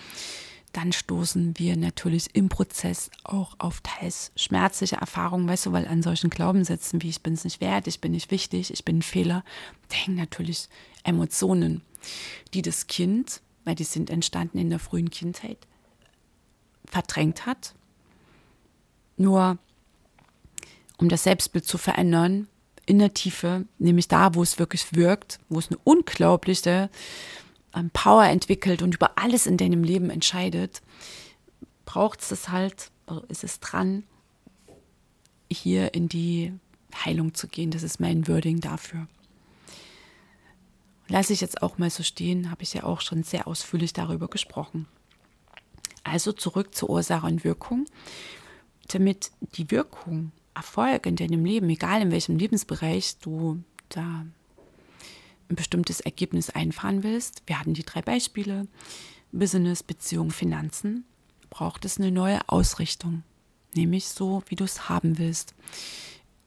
dann 0.77 0.93
stoßen 0.93 1.59
wir 1.59 1.75
natürlich 1.77 2.35
im 2.35 2.51
Prozess 2.51 3.11
auch 3.25 3.55
auf 3.59 3.81
teils 3.83 4.31
schmerzliche 4.37 4.97
Erfahrungen, 4.97 5.49
weißt 5.49 5.67
du, 5.67 5.73
weil 5.73 5.89
an 5.89 6.03
solchen 6.03 6.29
Glaubenssätzen 6.29 7.03
wie 7.03 7.09
ich 7.09 7.23
bin 7.23 7.33
es 7.33 7.45
nicht 7.45 7.63
wert, 7.63 7.87
ich 7.87 8.03
bin 8.03 8.13
nicht 8.13 8.31
wichtig, 8.31 8.71
ich 8.71 8.85
bin 8.85 8.99
ein 8.99 9.03
Fehler, 9.03 9.43
da 9.89 9.97
hängen 9.97 10.19
natürlich 10.19 10.69
Emotionen, 11.03 11.81
die 12.53 12.61
das 12.61 12.89
Kind, 12.89 13.41
weil 13.65 13.75
die 13.75 13.85
sind 13.85 14.11
entstanden 14.11 14.59
in 14.59 14.69
der 14.69 14.79
frühen 14.79 15.09
Kindheit, 15.09 15.59
verdrängt 16.85 17.47
hat. 17.47 17.75
Nur 19.17 19.57
um 20.99 21.09
das 21.09 21.23
Selbstbild 21.25 21.65
zu 21.65 21.79
verändern, 21.79 22.49
in 22.85 22.99
der 22.99 23.15
Tiefe, 23.15 23.65
nämlich 23.79 24.09
da, 24.09 24.35
wo 24.35 24.43
es 24.43 24.59
wirklich 24.59 24.95
wirkt, 24.95 25.41
wo 25.49 25.59
es 25.59 25.69
eine 25.69 25.79
unglaubliche 25.85 26.91
Power 27.93 28.25
entwickelt 28.25 28.83
und 28.83 28.95
über 28.95 29.19
alles 29.19 29.47
in 29.47 29.57
deinem 29.57 29.85
Leben 29.85 30.11
entscheidet, 30.11 30.83
braucht 31.85 32.21
es 32.31 32.49
halt, 32.49 32.91
ist 33.29 33.45
es 33.45 33.61
dran, 33.61 34.05
hier 35.51 35.95
in 35.95 36.09
die 36.09 36.53
Heilung 37.05 37.35
zu 37.35 37.47
gehen. 37.49 37.71
Das 37.71 37.83
ist 37.83 38.01
mein 38.01 38.27
Wording 38.29 38.61
dafür. 38.61 39.07
Lasse 41.09 41.33
ich 41.33 41.41
jetzt 41.41 41.63
auch 41.63 41.79
mal 41.79 41.91
so 41.91 42.03
stehen, 42.03 42.51
habe 42.51 42.65
ich 42.65 42.75
ja 42.75 42.83
auch 42.83 43.01
schon 43.01 43.23
sehr 43.23 43.47
ausführlich 43.47 43.93
darüber 43.93 44.27
gesprochen. 44.29 44.89
Also 46.03 46.33
zurück 46.33 46.75
zur 46.75 46.91
Ursache 46.91 47.27
und 47.27 47.45
Wirkung. 47.45 47.87
damit 48.89 49.31
die 49.41 49.71
Wirkung, 49.71 50.33
Erfolg 50.55 51.07
in 51.07 51.17
deinem 51.17 51.45
Leben, 51.45 51.69
egal 51.69 52.03
in 52.03 52.11
welchem 52.11 52.39
Lebensbereich 52.39 53.19
du 53.19 53.63
da 53.89 54.25
ein 55.49 55.57
bestimmtes 55.57 56.01
Ergebnis 56.01 56.51
einfahren 56.51 57.03
willst, 57.03 57.43
wir 57.47 57.59
hatten 57.59 57.75
die 57.75 57.85
drei 57.85 58.03
Beispiele, 58.03 58.67
Business, 59.33 59.83
Beziehung, 59.83 60.31
Finanzen, 60.31 61.05
braucht 61.51 61.85
es 61.85 61.99
eine 61.99 62.11
neue 62.11 62.49
Ausrichtung, 62.49 63.23
nämlich 63.75 64.07
so, 64.07 64.43
wie 64.49 64.57
du 64.57 64.65
es 64.65 64.89
haben 64.89 65.19
willst. 65.19 65.55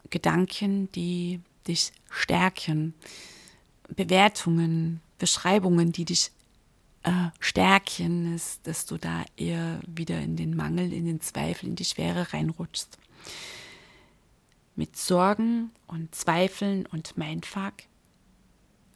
Gedanken, 0.09 0.91
die 0.93 1.39
dich 1.67 1.91
stärken, 2.09 2.93
Bewertungen, 3.95 5.01
Beschreibungen, 5.17 5.91
die 5.91 6.05
dich 6.05 6.31
äh, 7.03 7.29
stärken, 7.39 8.35
ist, 8.35 8.65
dass 8.65 8.85
du 8.85 8.97
da 8.97 9.23
eher 9.37 9.79
wieder 9.87 10.19
in 10.19 10.35
den 10.35 10.55
Mangel, 10.55 10.91
in 10.91 11.05
den 11.05 11.21
Zweifel, 11.21 11.69
in 11.69 11.75
die 11.75 11.85
Schwere 11.85 12.33
reinrutschst. 12.33 12.97
Mit 14.75 14.97
Sorgen 14.97 15.71
und 15.87 16.15
Zweifeln 16.15 16.85
und 16.87 17.17
Mindfuck 17.17 17.73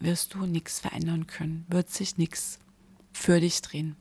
wirst 0.03 0.33
du 0.33 0.45
nichts 0.45 0.79
verändern 0.79 1.27
können, 1.27 1.65
wird 1.69 1.89
sich 1.89 2.17
nichts 2.17 2.59
für 3.11 3.39
dich 3.39 3.61
drehen. 3.61 3.95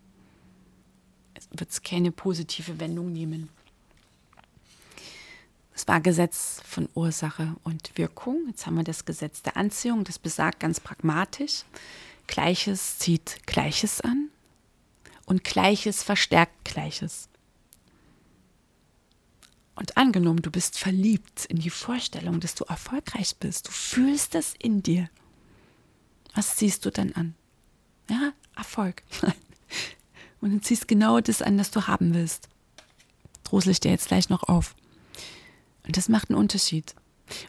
Es 1.35 1.49
wird 1.53 1.85
keine 1.85 2.13
positive 2.13 2.81
Wendung 2.81 3.13
nehmen. 3.13 3.49
Es 5.75 5.89
war 5.89 6.01
Gesetz 6.01 6.61
von 6.65 6.89
Ursache 6.95 7.57
und 7.65 7.97
Wirkung. 7.97 8.47
Jetzt 8.49 8.67
haben 8.67 8.77
wir 8.77 8.85
das 8.85 9.05
Gesetz 9.05 9.43
der 9.43 9.57
Anziehung. 9.57 10.05
Das 10.05 10.19
besagt 10.19 10.61
ganz 10.61 10.81
pragmatisch, 10.81 11.65
Gleiches 12.27 12.99
zieht 12.99 13.47
Gleiches 13.47 14.01
an 14.01 14.29
und 15.27 15.45
Gleiches 15.45 16.03
verstärkt 16.03 16.65
Gleiches. 16.65 17.29
Und 19.75 19.97
angenommen, 19.97 20.43
du 20.43 20.51
bist 20.51 20.79
verliebt 20.79 21.47
in 21.47 21.59
die 21.59 21.71
Vorstellung, 21.71 22.41
dass 22.41 22.55
du 22.55 22.65
erfolgreich 22.65 23.37
bist, 23.37 23.69
du 23.69 23.73
fühlst 23.73 24.35
es 24.35 24.55
in 24.59 24.83
dir. 24.83 25.09
Was 26.35 26.57
ziehst 26.57 26.85
du 26.85 26.91
dann 26.91 27.13
an? 27.13 27.35
Ja, 28.09 28.33
Erfolg. 28.57 29.03
Und 30.41 30.53
du 30.53 30.61
ziehst 30.61 30.89
genau 30.89 31.21
das 31.21 31.43
an, 31.43 31.59
das 31.59 31.71
du 31.71 31.87
haben 31.87 32.15
willst. 32.15 32.49
Drosel 33.45 33.71
ich 33.71 33.81
dir 33.81 33.91
jetzt 33.91 34.09
gleich 34.09 34.29
noch 34.29 34.43
auf. 34.45 34.75
Und 35.87 35.97
das 35.97 36.09
macht 36.09 36.31
einen 36.31 36.39
Unterschied. 36.39 36.95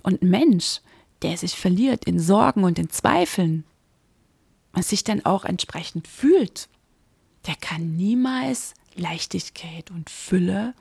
Und 0.03 0.21
ein 0.21 0.29
Mensch, 0.29 0.81
der 1.21 1.37
sich 1.37 1.55
verliert 1.55 2.05
in 2.05 2.19
Sorgen 2.19 2.63
und 2.63 2.77
in 2.77 2.89
Zweifeln 2.89 3.63
und 4.73 4.85
sich 4.85 5.03
dann 5.03 5.25
auch 5.25 5.45
entsprechend 5.45 6.07
fühlt, 6.07 6.69
der 7.47 7.55
kann 7.55 7.95
niemals 7.95 8.73
Leichtigkeit 8.95 9.91
und 9.91 10.09
Fülle 10.09 10.73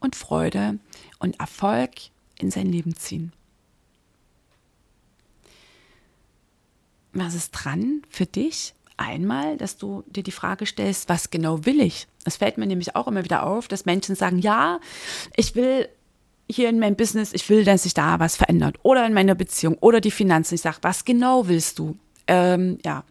und 0.00 0.16
Freude 0.16 0.78
und 1.18 1.38
Erfolg 1.40 1.90
in 2.38 2.50
sein 2.50 2.70
Leben 2.70 2.96
ziehen. 2.96 3.32
Was 7.14 7.34
ist 7.34 7.52
dran 7.52 8.02
für 8.08 8.26
dich? 8.26 8.74
Einmal, 8.96 9.56
dass 9.56 9.76
du 9.76 10.04
dir 10.06 10.22
die 10.22 10.32
Frage 10.32 10.66
stellst, 10.66 11.08
was 11.08 11.30
genau 11.30 11.64
will 11.64 11.80
ich? 11.80 12.06
Es 12.24 12.36
fällt 12.36 12.58
mir 12.58 12.66
nämlich 12.66 12.94
auch 12.94 13.08
immer 13.08 13.24
wieder 13.24 13.44
auf, 13.44 13.66
dass 13.66 13.86
Menschen 13.86 14.14
sagen, 14.14 14.38
ja, 14.38 14.78
ich 15.36 15.54
will 15.54 15.88
hier 16.48 16.68
in 16.68 16.78
meinem 16.78 16.96
Business, 16.96 17.32
ich 17.32 17.48
will, 17.48 17.64
dass 17.64 17.84
sich 17.84 17.94
da 17.94 18.20
was 18.20 18.36
verändert. 18.36 18.76
Oder 18.82 19.06
in 19.06 19.14
meiner 19.14 19.34
Beziehung 19.34 19.76
oder 19.78 20.00
die 20.00 20.10
Finanzen. 20.10 20.54
Ich 20.54 20.60
sage, 20.60 20.78
was 20.82 21.04
genau 21.04 21.48
willst 21.48 21.78
du? 21.78 21.96
Ähm, 22.26 22.78
ja. 22.84 23.04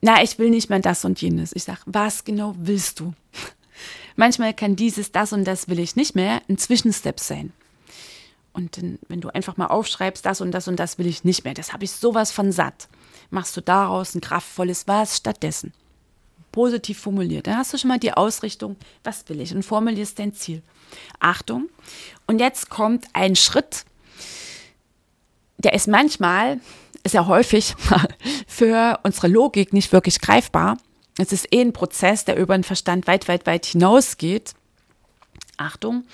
Na, 0.00 0.22
ich 0.22 0.38
will 0.38 0.50
nicht 0.50 0.70
mehr 0.70 0.80
das 0.80 1.04
und 1.04 1.20
jenes. 1.20 1.54
Ich 1.54 1.64
sage, 1.64 1.80
was 1.86 2.24
genau 2.24 2.54
willst 2.58 3.00
du? 3.00 3.14
Manchmal 4.16 4.54
kann 4.54 4.76
dieses, 4.76 5.12
das 5.12 5.32
und 5.32 5.44
das 5.44 5.68
will 5.68 5.78
ich 5.78 5.96
nicht 5.96 6.14
mehr 6.14 6.42
ein 6.48 6.58
Zwischenstep 6.58 7.20
sein. 7.20 7.52
Und 8.52 8.76
dann, 8.76 8.98
wenn 9.08 9.20
du 9.20 9.28
einfach 9.28 9.56
mal 9.56 9.66
aufschreibst, 9.66 10.26
das 10.26 10.40
und 10.40 10.50
das 10.52 10.68
und 10.68 10.76
das 10.76 10.98
will 10.98 11.06
ich 11.06 11.24
nicht 11.24 11.44
mehr, 11.44 11.54
das 11.54 11.72
habe 11.72 11.84
ich 11.84 11.92
sowas 11.92 12.32
von 12.32 12.52
satt, 12.52 12.88
machst 13.30 13.56
du 13.56 13.60
daraus 13.60 14.14
ein 14.14 14.20
kraftvolles 14.20 14.88
Was 14.88 15.16
stattdessen. 15.16 15.72
Positiv 16.50 16.98
formuliert. 16.98 17.46
Dann 17.46 17.56
hast 17.56 17.72
du 17.72 17.78
schon 17.78 17.88
mal 17.88 18.00
die 18.00 18.12
Ausrichtung, 18.12 18.76
was 19.04 19.28
will 19.28 19.40
ich 19.40 19.54
und 19.54 19.62
formulierst 19.62 20.18
dein 20.18 20.34
Ziel. 20.34 20.62
Achtung. 21.20 21.68
Und 22.26 22.40
jetzt 22.40 22.70
kommt 22.70 23.06
ein 23.12 23.36
Schritt, 23.36 23.84
der 25.58 25.74
ist 25.74 25.86
manchmal, 25.86 26.60
sehr 27.06 27.26
häufig 27.26 27.74
für 28.46 28.98
unsere 29.04 29.28
Logik 29.28 29.72
nicht 29.72 29.92
wirklich 29.92 30.20
greifbar. 30.20 30.76
Es 31.18 31.32
ist 31.32 31.52
eh 31.52 31.60
ein 31.60 31.72
Prozess, 31.72 32.24
der 32.24 32.36
über 32.36 32.56
den 32.56 32.64
Verstand 32.64 33.06
weit, 33.06 33.28
weit, 33.28 33.46
weit 33.46 33.66
hinausgeht. 33.66 34.54
Achtung, 35.56 36.04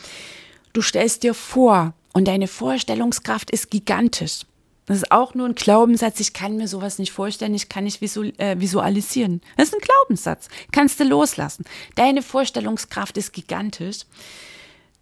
du 0.72 0.82
stellst 0.82 1.22
dir 1.22 1.34
vor 1.34 1.94
und 2.16 2.24
deine 2.24 2.48
Vorstellungskraft 2.48 3.50
ist 3.50 3.70
gigantisch. 3.70 4.46
Das 4.86 4.96
ist 4.96 5.12
auch 5.12 5.34
nur 5.34 5.46
ein 5.46 5.54
Glaubenssatz. 5.54 6.18
Ich 6.18 6.32
kann 6.32 6.56
mir 6.56 6.66
sowas 6.66 6.98
nicht 6.98 7.12
vorstellen. 7.12 7.54
Ich 7.54 7.68
kann 7.68 7.84
nicht 7.84 8.00
äh, 8.00 8.58
visualisieren. 8.58 9.42
Das 9.58 9.68
ist 9.68 9.74
ein 9.74 9.80
Glaubenssatz. 9.80 10.48
Kannst 10.72 10.98
du 10.98 11.04
loslassen. 11.04 11.66
Deine 11.94 12.22
Vorstellungskraft 12.22 13.18
ist 13.18 13.34
gigantisch. 13.34 14.06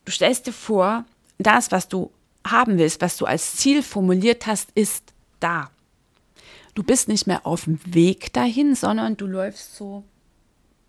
Du 0.05 0.11
stellst 0.11 0.48
dir 0.48 0.53
vor, 0.53 1.05
das, 1.38 1.70
was 1.70 1.87
du 1.87 2.11
haben 2.44 2.79
willst, 2.79 3.00
was 3.00 3.16
du 3.16 3.27
als 3.27 3.55
Ziel 3.59 3.85
formuliert 3.85 4.48
hast, 4.48 4.70
ist 4.74 5.12
da. 5.38 5.70
Du 6.74 6.83
bist 6.83 7.07
nicht 7.07 7.29
mehr 7.29 7.46
auf 7.46 7.66
dem 7.66 7.79
Weg 7.85 8.33
dahin, 8.33 8.74
sondern 8.74 9.16
du 9.16 9.27
läufst 9.27 9.77
so 9.77 10.03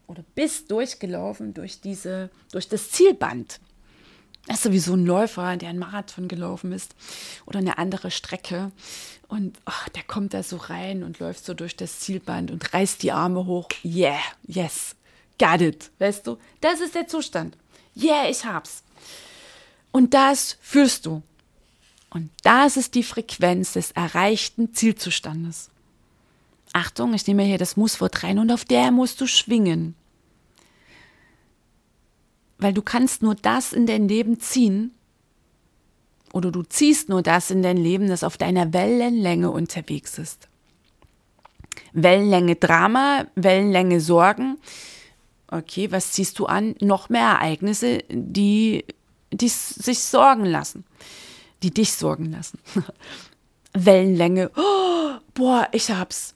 oder 0.08 0.26
bist 0.34 0.72
durchgelaufen 0.72 1.54
durch 1.54 1.82
diese, 1.82 2.32
durch 2.52 2.68
das 2.68 2.90
Zielband. 2.90 3.60
Das 4.48 4.66
ist 4.66 4.72
wie 4.72 4.94
ein 4.94 5.06
Läufer, 5.06 5.58
der 5.58 5.70
einen 5.70 5.80
Marathon 5.80 6.28
gelaufen 6.28 6.72
ist 6.72 6.96
oder 7.46 7.60
eine 7.60 7.78
andere 7.78 8.12
Strecke. 8.12 8.72
Und 9.28 9.58
oh, 9.66 9.90
der 9.96 10.04
kommt 10.04 10.34
da 10.34 10.44
so 10.44 10.58
rein 10.58 11.04
und 11.04 11.20
läuft 11.20 11.46
so 11.46 11.54
durch 11.54 11.76
das 11.76 12.00
Zielband 12.00 12.52
und 12.52 12.74
reißt 12.74 13.02
die 13.02 13.12
Arme 13.12 13.46
hoch. 13.48 13.68
Yeah, 13.84 14.20
yes, 14.46 14.96
got 15.40 15.62
it. 15.62 15.90
Weißt 15.98 16.28
du, 16.28 16.38
das 16.62 16.80
ist 16.80 16.94
der 16.94 17.08
Zustand. 17.08 17.58
Yeah, 17.96 18.30
ich 18.30 18.46
hab's. 18.46 18.84
Und 19.92 20.14
das 20.14 20.58
fühlst 20.62 21.06
du. 21.06 21.24
Und 22.12 22.30
das 22.44 22.78
ist 22.78 22.96
die 22.96 23.04
Frequenz 23.04 23.74
des 23.74 23.92
erreichten 23.92 24.74
Zielzustandes. 24.74 25.70
Achtung, 26.72 27.14
ich 27.14 27.26
nehme 27.26 27.44
hier 27.44 27.58
das 27.58 27.78
Musswort 27.78 28.24
rein 28.24 28.38
und 28.38 28.52
auf 28.52 28.66
der 28.66 28.92
musst 28.92 29.22
du 29.22 29.28
schwingen. 29.28 29.96
Weil 32.58 32.74
du 32.74 32.82
kannst 32.82 33.22
nur 33.22 33.36
das 33.36 33.74
in 33.74 33.86
dein 33.86 34.08
Leben 34.08 34.40
ziehen 34.40 34.92
oder 36.34 36.52
du 36.52 36.64
ziehst 36.64 37.10
nur 37.10 37.22
das 37.22 37.52
in 37.52 37.62
dein 37.62 37.78
Leben, 37.78 38.08
das 38.08 38.24
auf 38.24 38.38
deiner 38.38 38.74
Wellenlänge 38.74 39.52
unterwegs 39.52 40.18
ist. 40.18 40.48
Wellenlänge 41.94 42.56
Drama, 42.56 43.26
Wellenlänge 43.36 44.02
Sorgen. 44.02 44.58
Okay, 45.48 45.92
was 45.92 46.12
ziehst 46.12 46.40
du 46.40 46.46
an? 46.46 46.76
Noch 46.82 47.10
mehr 47.10 47.28
Ereignisse, 47.28 48.00
die 48.10 48.84
die 49.32 49.50
sich 49.50 50.00
sorgen 50.00 50.46
lassen, 50.46 50.86
die 51.64 51.72
dich 51.72 51.94
sorgen 51.94 52.32
lassen. 52.32 52.60
Wellenlänge, 53.74 54.52
oh, 54.56 55.16
boah, 55.34 55.68
ich 55.72 55.92
hab's. 55.92 56.34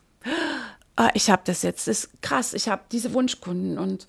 Ah, 0.96 1.10
ich 1.14 1.30
hab 1.30 1.46
das 1.46 1.62
jetzt, 1.62 1.88
das 1.88 2.06
ist 2.06 2.22
krass, 2.22 2.54
ich 2.54 2.68
habe 2.68 2.84
diese 2.92 3.14
Wunschkunden 3.14 3.78
und 3.78 4.08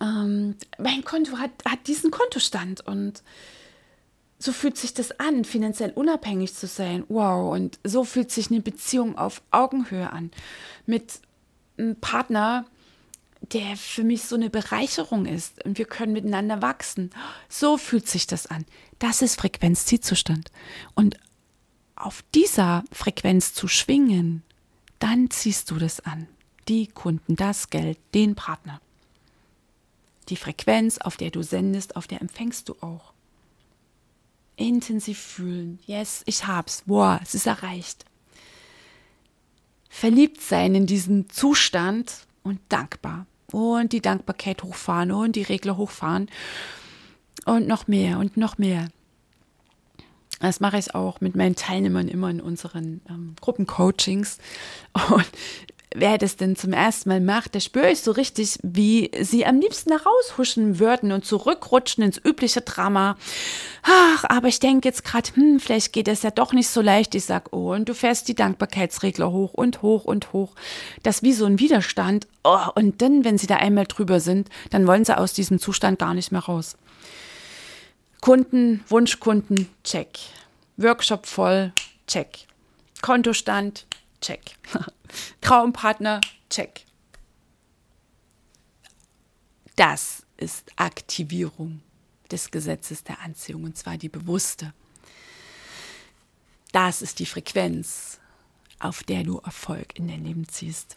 ähm, 0.00 0.56
mein 0.78 1.04
Konto 1.04 1.38
hat, 1.38 1.50
hat 1.68 1.86
diesen 1.86 2.10
Kontostand 2.10 2.86
und 2.86 3.22
so 4.38 4.52
fühlt 4.52 4.76
sich 4.76 4.92
das 4.92 5.18
an, 5.20 5.44
finanziell 5.44 5.90
unabhängig 5.90 6.54
zu 6.54 6.66
sein. 6.66 7.04
Wow, 7.08 7.54
und 7.54 7.78
so 7.84 8.04
fühlt 8.04 8.30
sich 8.30 8.50
eine 8.50 8.60
Beziehung 8.60 9.16
auf 9.16 9.42
Augenhöhe 9.50 10.12
an. 10.12 10.30
Mit 10.86 11.20
einem 11.78 11.96
Partner, 11.96 12.66
der 13.52 13.76
für 13.76 14.04
mich 14.04 14.24
so 14.24 14.36
eine 14.36 14.50
Bereicherung 14.50 15.26
ist 15.26 15.64
und 15.64 15.78
wir 15.78 15.86
können 15.86 16.12
miteinander 16.12 16.62
wachsen. 16.62 17.10
So 17.48 17.78
fühlt 17.78 18.08
sich 18.08 18.26
das 18.26 18.46
an. 18.46 18.64
Das 18.98 19.22
ist 19.22 19.40
Frequenz-Zielzustand. 19.40 20.50
Und 20.94 21.18
auf 21.96 22.22
dieser 22.34 22.84
Frequenz 22.92 23.54
zu 23.54 23.68
schwingen, 23.68 24.42
dann 24.98 25.30
ziehst 25.30 25.70
du 25.70 25.76
das 25.76 26.00
an. 26.00 26.26
Die 26.68 26.86
Kunden, 26.86 27.36
das 27.36 27.70
Geld, 27.70 27.98
den 28.14 28.34
Partner. 28.34 28.80
Die 30.28 30.36
Frequenz, 30.36 30.98
auf 30.98 31.16
der 31.16 31.30
du 31.30 31.42
sendest, 31.42 31.96
auf 31.96 32.06
der 32.06 32.20
empfängst 32.20 32.68
du 32.68 32.76
auch. 32.80 33.12
Intensiv 34.56 35.18
fühlen. 35.18 35.78
Yes, 35.86 36.22
ich 36.26 36.46
hab's. 36.46 36.84
Boah, 36.86 37.20
es 37.22 37.34
ist 37.34 37.46
erreicht. 37.46 38.04
Verliebt 39.88 40.40
sein 40.40 40.74
in 40.74 40.86
diesen 40.86 41.28
Zustand 41.30 42.26
und 42.42 42.60
dankbar 42.68 43.26
und 43.52 43.92
die 43.92 44.00
Dankbarkeit 44.00 44.62
hochfahren 44.62 45.12
und 45.12 45.36
die 45.36 45.42
Regler 45.42 45.76
hochfahren 45.76 46.30
und 47.44 47.66
noch 47.66 47.86
mehr 47.86 48.18
und 48.18 48.36
noch 48.36 48.58
mehr. 48.58 48.88
Das 50.40 50.60
mache 50.60 50.78
ich 50.78 50.94
auch 50.94 51.20
mit 51.20 51.36
meinen 51.36 51.54
Teilnehmern 51.54 52.08
immer 52.08 52.28
in 52.28 52.40
unseren 52.40 53.00
ähm, 53.08 53.34
Gruppencoachings. 53.40 54.38
Und 55.10 55.26
wer 55.94 56.18
das 56.18 56.36
denn 56.36 56.56
zum 56.56 56.72
ersten 56.72 57.08
Mal 57.08 57.20
macht, 57.20 57.54
da 57.54 57.60
spüre 57.60 57.90
ich 57.90 58.00
so 58.00 58.10
richtig, 58.10 58.58
wie 58.62 59.10
sie 59.20 59.46
am 59.46 59.60
liebsten 59.60 59.90
da 59.90 59.96
raushuschen 59.96 60.78
würden 60.78 61.12
und 61.12 61.24
zurückrutschen 61.24 62.04
ins 62.04 62.20
übliche 62.22 62.60
Drama. 62.60 63.16
Ach, 63.82 64.24
aber 64.28 64.48
ich 64.48 64.58
denke 64.58 64.88
jetzt 64.88 65.04
gerade, 65.04 65.30
hm, 65.34 65.60
vielleicht 65.60 65.92
geht 65.92 66.08
es 66.08 66.22
ja 66.22 66.30
doch 66.30 66.52
nicht 66.52 66.68
so 66.68 66.80
leicht. 66.80 67.14
Ich 67.14 67.24
sag, 67.24 67.52
oh, 67.52 67.72
und 67.72 67.88
du 67.88 67.94
fährst 67.94 68.28
die 68.28 68.34
Dankbarkeitsregler 68.34 69.30
hoch 69.30 69.54
und 69.54 69.82
hoch 69.82 70.04
und 70.04 70.32
hoch. 70.32 70.54
Das 71.02 71.22
wie 71.22 71.32
so 71.32 71.46
ein 71.46 71.60
Widerstand. 71.60 72.26
Oh, 72.42 72.68
und 72.74 73.00
dann, 73.00 73.24
wenn 73.24 73.38
sie 73.38 73.46
da 73.46 73.56
einmal 73.56 73.86
drüber 73.86 74.20
sind, 74.20 74.48
dann 74.70 74.86
wollen 74.86 75.04
sie 75.04 75.16
aus 75.16 75.32
diesem 75.32 75.58
Zustand 75.58 75.98
gar 75.98 76.14
nicht 76.14 76.32
mehr 76.32 76.42
raus. 76.42 76.76
Kunden, 78.20 78.82
Wunschkunden, 78.88 79.68
check. 79.84 80.18
Workshop 80.76 81.26
voll, 81.26 81.72
check. 82.06 82.46
Kontostand, 83.00 83.86
check. 84.20 84.40
Traumpartner, 85.40 86.20
check. 86.50 86.84
Das 89.76 90.24
ist 90.36 90.70
Aktivierung 90.76 91.80
des 92.30 92.50
Gesetzes 92.50 93.04
der 93.04 93.20
Anziehung 93.20 93.64
und 93.64 93.76
zwar 93.76 93.96
die 93.96 94.08
bewusste. 94.08 94.72
Das 96.72 97.02
ist 97.02 97.18
die 97.18 97.26
Frequenz, 97.26 98.18
auf 98.80 99.02
der 99.04 99.22
du 99.22 99.38
Erfolg 99.38 99.96
in 99.96 100.08
dein 100.08 100.24
Leben 100.24 100.48
ziehst. 100.48 100.96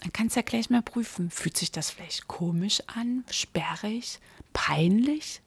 Dann 0.00 0.12
kannst 0.12 0.36
du 0.36 0.40
ja 0.40 0.44
gleich 0.44 0.68
mal 0.68 0.82
prüfen, 0.82 1.30
fühlt 1.30 1.56
sich 1.56 1.70
das 1.70 1.90
vielleicht 1.90 2.26
komisch 2.26 2.82
an, 2.86 3.24
sperrig, 3.30 4.18
peinlich, 4.52 5.40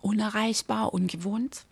unerreichbar, 0.00 0.92
ungewohnt? 0.94 1.66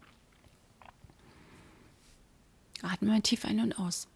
Atme 2.83 3.09
mal 3.09 3.23
tief 3.23 3.45
ein 3.45 3.61
und 3.61 3.79
aus. 3.79 4.07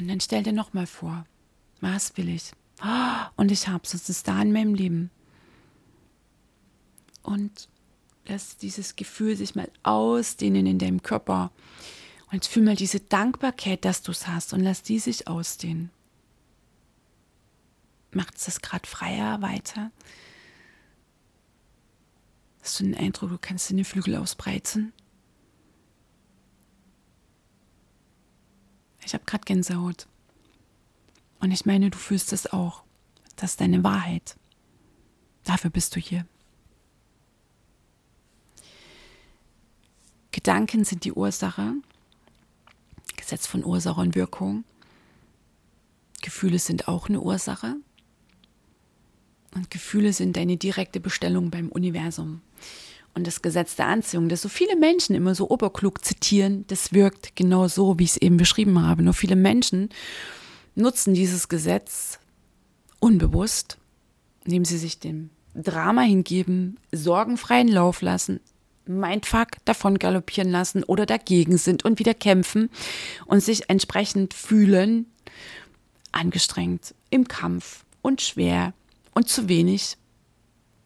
Und 0.00 0.08
dann 0.08 0.20
stell 0.20 0.42
dir 0.42 0.54
nochmal 0.54 0.86
vor, 0.86 1.26
was 1.82 2.16
will 2.16 2.30
ich? 2.30 2.52
Und 3.36 3.52
ich 3.52 3.68
habe 3.68 3.82
es, 3.84 3.92
es 3.92 4.08
ist 4.08 4.28
da 4.28 4.40
in 4.40 4.50
meinem 4.50 4.74
Leben. 4.74 5.10
Und 7.22 7.68
lass 8.26 8.56
dieses 8.56 8.96
Gefühl 8.96 9.36
sich 9.36 9.54
mal 9.54 9.70
ausdehnen 9.82 10.64
in 10.64 10.78
deinem 10.78 11.02
Körper. 11.02 11.52
Und 12.28 12.36
jetzt 12.36 12.46
fühl 12.46 12.62
mal 12.62 12.76
diese 12.76 13.00
Dankbarkeit, 13.00 13.84
dass 13.84 14.00
du 14.00 14.12
es 14.12 14.26
hast 14.26 14.54
und 14.54 14.60
lass 14.60 14.82
die 14.82 14.98
sich 14.98 15.28
ausdehnen. 15.28 15.90
Macht 18.12 18.38
es 18.38 18.46
das 18.46 18.62
gerade 18.62 18.88
freier 18.88 19.42
weiter? 19.42 19.90
Hast 22.62 22.80
du 22.80 22.84
den 22.84 22.96
Eindruck, 22.96 23.28
du 23.28 23.38
kannst 23.38 23.68
deine 23.68 23.84
Flügel 23.84 24.16
ausbreiten? 24.16 24.94
Ich 29.10 29.14
habe 29.14 29.24
gerade 29.24 29.44
Gänsehaut. 29.44 30.06
Und 31.40 31.50
ich 31.50 31.66
meine, 31.66 31.90
du 31.90 31.98
fühlst 31.98 32.32
es 32.32 32.46
auch. 32.52 32.84
Das 33.34 33.50
ist 33.50 33.60
deine 33.60 33.82
Wahrheit. 33.82 34.36
Dafür 35.42 35.68
bist 35.68 35.96
du 35.96 36.00
hier. 36.00 36.26
Gedanken 40.30 40.84
sind 40.84 41.02
die 41.02 41.12
Ursache. 41.12 41.72
Gesetz 43.16 43.48
von 43.48 43.64
Ursache 43.64 44.00
und 44.00 44.14
Wirkung. 44.14 44.62
Gefühle 46.22 46.60
sind 46.60 46.86
auch 46.86 47.08
eine 47.08 47.20
Ursache. 47.20 47.74
Und 49.56 49.72
Gefühle 49.72 50.12
sind 50.12 50.36
deine 50.36 50.56
direkte 50.56 51.00
Bestellung 51.00 51.50
beim 51.50 51.68
Universum. 51.70 52.42
Und 53.14 53.26
das 53.26 53.42
Gesetz 53.42 53.76
der 53.76 53.86
Anziehung, 53.86 54.28
das 54.28 54.42
so 54.42 54.48
viele 54.48 54.76
Menschen 54.76 55.16
immer 55.16 55.34
so 55.34 55.50
oberklug 55.50 56.04
zitieren, 56.04 56.64
das 56.68 56.92
wirkt 56.92 57.34
genau 57.34 57.68
so, 57.68 57.98
wie 57.98 58.04
ich 58.04 58.10
es 58.10 58.16
eben 58.16 58.36
beschrieben 58.36 58.82
habe. 58.82 59.02
Nur 59.02 59.14
viele 59.14 59.36
Menschen 59.36 59.88
nutzen 60.74 61.14
dieses 61.14 61.48
Gesetz 61.48 62.18
unbewusst, 63.00 63.78
indem 64.44 64.64
sie 64.64 64.78
sich 64.78 65.00
dem 65.00 65.30
Drama 65.54 66.02
hingeben, 66.02 66.78
sorgenfreien 66.92 67.68
Lauf 67.68 68.02
lassen, 68.02 68.40
Mindfuck 68.86 69.48
davon 69.64 69.98
galoppieren 69.98 70.50
lassen 70.50 70.84
oder 70.84 71.06
dagegen 71.06 71.58
sind 71.58 71.84
und 71.84 71.98
wieder 71.98 72.14
kämpfen 72.14 72.70
und 73.26 73.42
sich 73.42 73.68
entsprechend 73.68 74.34
fühlen, 74.34 75.06
angestrengt, 76.12 76.94
im 77.10 77.28
Kampf 77.28 77.84
und 78.02 78.20
schwer 78.20 78.72
und 79.14 79.28
zu 79.28 79.48
wenig 79.48 79.96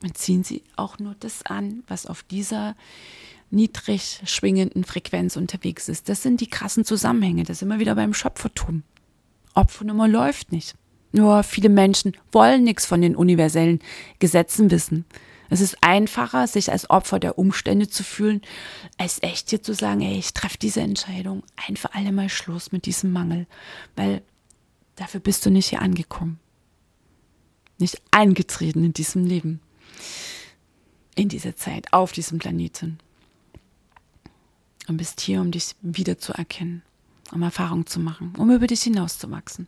und 0.04 0.18
ziehen 0.18 0.44
sie 0.44 0.62
auch 0.76 0.98
nur 0.98 1.16
das 1.18 1.44
an, 1.46 1.82
was 1.88 2.06
auf 2.06 2.22
dieser 2.22 2.76
niedrig 3.50 4.20
schwingenden 4.26 4.84
Frequenz 4.84 5.36
unterwegs 5.36 5.88
ist. 5.88 6.08
Das 6.08 6.22
sind 6.22 6.40
die 6.40 6.48
krassen 6.48 6.84
Zusammenhänge. 6.84 7.44
Das 7.44 7.58
ist 7.58 7.62
immer 7.62 7.78
wieder 7.78 7.94
beim 7.94 8.12
Schöpfertum. 8.12 8.82
Opfernummer 9.54 10.06
läuft 10.06 10.52
nicht. 10.52 10.74
Nur 11.12 11.42
viele 11.42 11.68
Menschen 11.68 12.16
wollen 12.32 12.64
nichts 12.64 12.84
von 12.84 13.00
den 13.00 13.16
universellen 13.16 13.78
Gesetzen 14.18 14.70
wissen. 14.70 15.06
Es 15.48 15.60
ist 15.60 15.78
einfacher, 15.80 16.48
sich 16.48 16.72
als 16.72 16.90
Opfer 16.90 17.20
der 17.20 17.38
Umstände 17.38 17.88
zu 17.88 18.02
fühlen, 18.02 18.42
als 18.98 19.22
echt 19.22 19.50
hier 19.50 19.62
zu 19.62 19.72
sagen, 19.74 20.00
ey, 20.00 20.18
ich 20.18 20.34
treffe 20.34 20.58
diese 20.58 20.80
Entscheidung, 20.80 21.44
ein 21.68 21.76
für 21.76 21.94
alle 21.94 22.12
Mal 22.12 22.28
Schluss 22.28 22.72
mit 22.72 22.86
diesem 22.86 23.12
Mangel, 23.12 23.46
weil 23.94 24.22
dafür 24.96 25.20
bist 25.20 25.46
du 25.46 25.50
nicht 25.50 25.68
hier 25.68 25.82
angekommen, 25.82 26.40
nicht 27.78 28.02
eingetreten 28.10 28.84
in 28.84 28.92
diesem 28.92 29.24
Leben 29.24 29.60
in 31.14 31.28
dieser 31.28 31.57
Zeit, 31.57 31.92
auf 31.92 32.12
diesem 32.12 32.38
Planeten. 32.38 32.98
Und 34.87 34.96
bist 34.98 35.20
hier, 35.20 35.40
um 35.40 35.50
dich 35.50 35.74
wiederzuerkennen, 35.80 36.83
um 37.33 37.42
Erfahrung 37.42 37.87
zu 37.87 38.00
machen, 38.00 38.35
um 38.37 38.50
über 38.50 38.66
dich 38.66 38.83
hinauszuwachsen. 38.83 39.66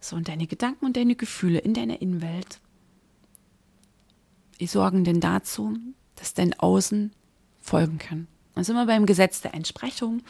So, 0.00 0.16
und 0.16 0.28
deine 0.28 0.46
Gedanken 0.46 0.84
und 0.84 0.96
deine 0.96 1.16
Gefühle 1.16 1.58
in 1.58 1.74
deiner 1.74 2.02
Innenwelt, 2.02 2.60
die 4.60 4.66
sorgen 4.66 5.02
denn 5.02 5.20
dazu, 5.20 5.76
dass 6.14 6.34
dein 6.34 6.58
Außen 6.58 7.12
folgen 7.60 7.98
kann. 7.98 8.28
Also 8.54 8.72
immer 8.72 8.86
beim 8.86 9.06
Gesetz 9.06 9.40
der 9.40 9.54
Entsprechung, 9.54 10.22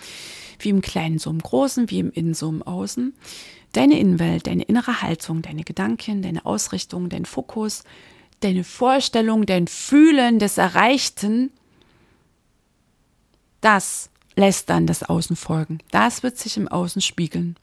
wie 0.59 0.71
im 0.71 0.81
Kleinen 0.81 1.19
so 1.19 1.29
im 1.29 1.41
Großen, 1.41 1.91
wie 1.91 1.99
im 1.99 2.11
Innen 2.11 2.35
so 2.35 2.49
im 2.49 2.63
Außen. 2.63 3.15
Deine 3.75 3.99
Innenwelt, 3.99 4.47
deine 4.47 4.63
innere 4.63 5.03
Haltung, 5.03 5.43
deine 5.43 5.65
Gedanken, 5.65 6.23
deine 6.23 6.47
Ausrichtung, 6.47 7.09
dein 7.09 7.27
Fokus, 7.27 7.83
deine 8.39 8.63
Vorstellung, 8.63 9.47
dein 9.47 9.67
Fühlen 9.67 10.39
des 10.39 10.59
Erreichten, 10.59 11.51
das 13.61 14.11
lässt 14.37 14.71
dann 14.71 14.87
das 14.87 15.03
Außen 15.03 15.35
folgen. 15.35 15.79
Das 15.91 16.23
wird 16.23 16.39
sich 16.39 16.57
im 16.57 16.69
Außen 16.69 17.03
spiegeln. 17.03 17.57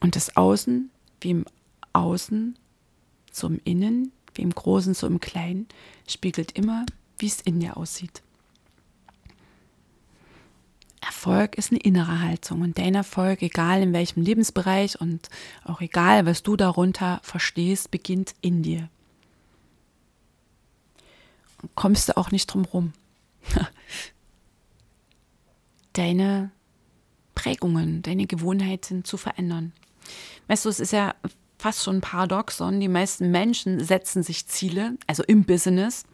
Und 0.00 0.16
das 0.16 0.36
Außen, 0.36 0.90
wie 1.20 1.30
im 1.30 1.44
Außen, 1.92 2.56
im 3.42 3.60
Innen, 3.64 4.12
wie 4.34 4.42
im 4.42 4.54
Großen, 4.54 4.94
so 4.94 5.06
im 5.06 5.20
Kleinen, 5.20 5.66
spiegelt 6.08 6.52
immer, 6.52 6.86
wie 7.18 7.26
es 7.26 7.42
in 7.42 7.60
dir 7.60 7.76
aussieht. 7.76 8.22
Erfolg 11.02 11.56
ist 11.56 11.72
eine 11.72 11.80
innere 11.80 12.20
Haltung 12.20 12.62
und 12.62 12.78
dein 12.78 12.94
Erfolg, 12.94 13.42
egal 13.42 13.82
in 13.82 13.92
welchem 13.92 14.22
Lebensbereich 14.22 15.00
und 15.00 15.28
auch 15.64 15.80
egal, 15.80 16.26
was 16.26 16.42
du 16.42 16.56
darunter 16.56 17.20
verstehst, 17.24 17.90
beginnt 17.90 18.34
in 18.40 18.62
dir. 18.62 18.88
Und 21.60 21.74
kommst 21.74 22.08
du 22.08 22.16
auch 22.16 22.30
nicht 22.30 22.46
drum 22.46 22.64
rum. 22.64 22.92
deine 25.92 26.50
Prägungen, 27.34 28.02
deine 28.02 28.26
Gewohnheiten 28.26 29.04
zu 29.04 29.16
verändern. 29.16 29.72
Weißt 30.46 30.64
du, 30.64 30.68
es 30.68 30.78
ist 30.78 30.92
ja 30.92 31.14
fast 31.58 31.82
schon 31.82 31.96
ein 31.96 32.00
Paradoxon. 32.00 32.78
Die 32.78 32.88
meisten 32.88 33.30
Menschen 33.30 33.80
setzen 33.80 34.22
sich 34.22 34.46
Ziele, 34.46 34.96
also 35.06 35.24
im 35.24 35.44
Business. 35.44 36.04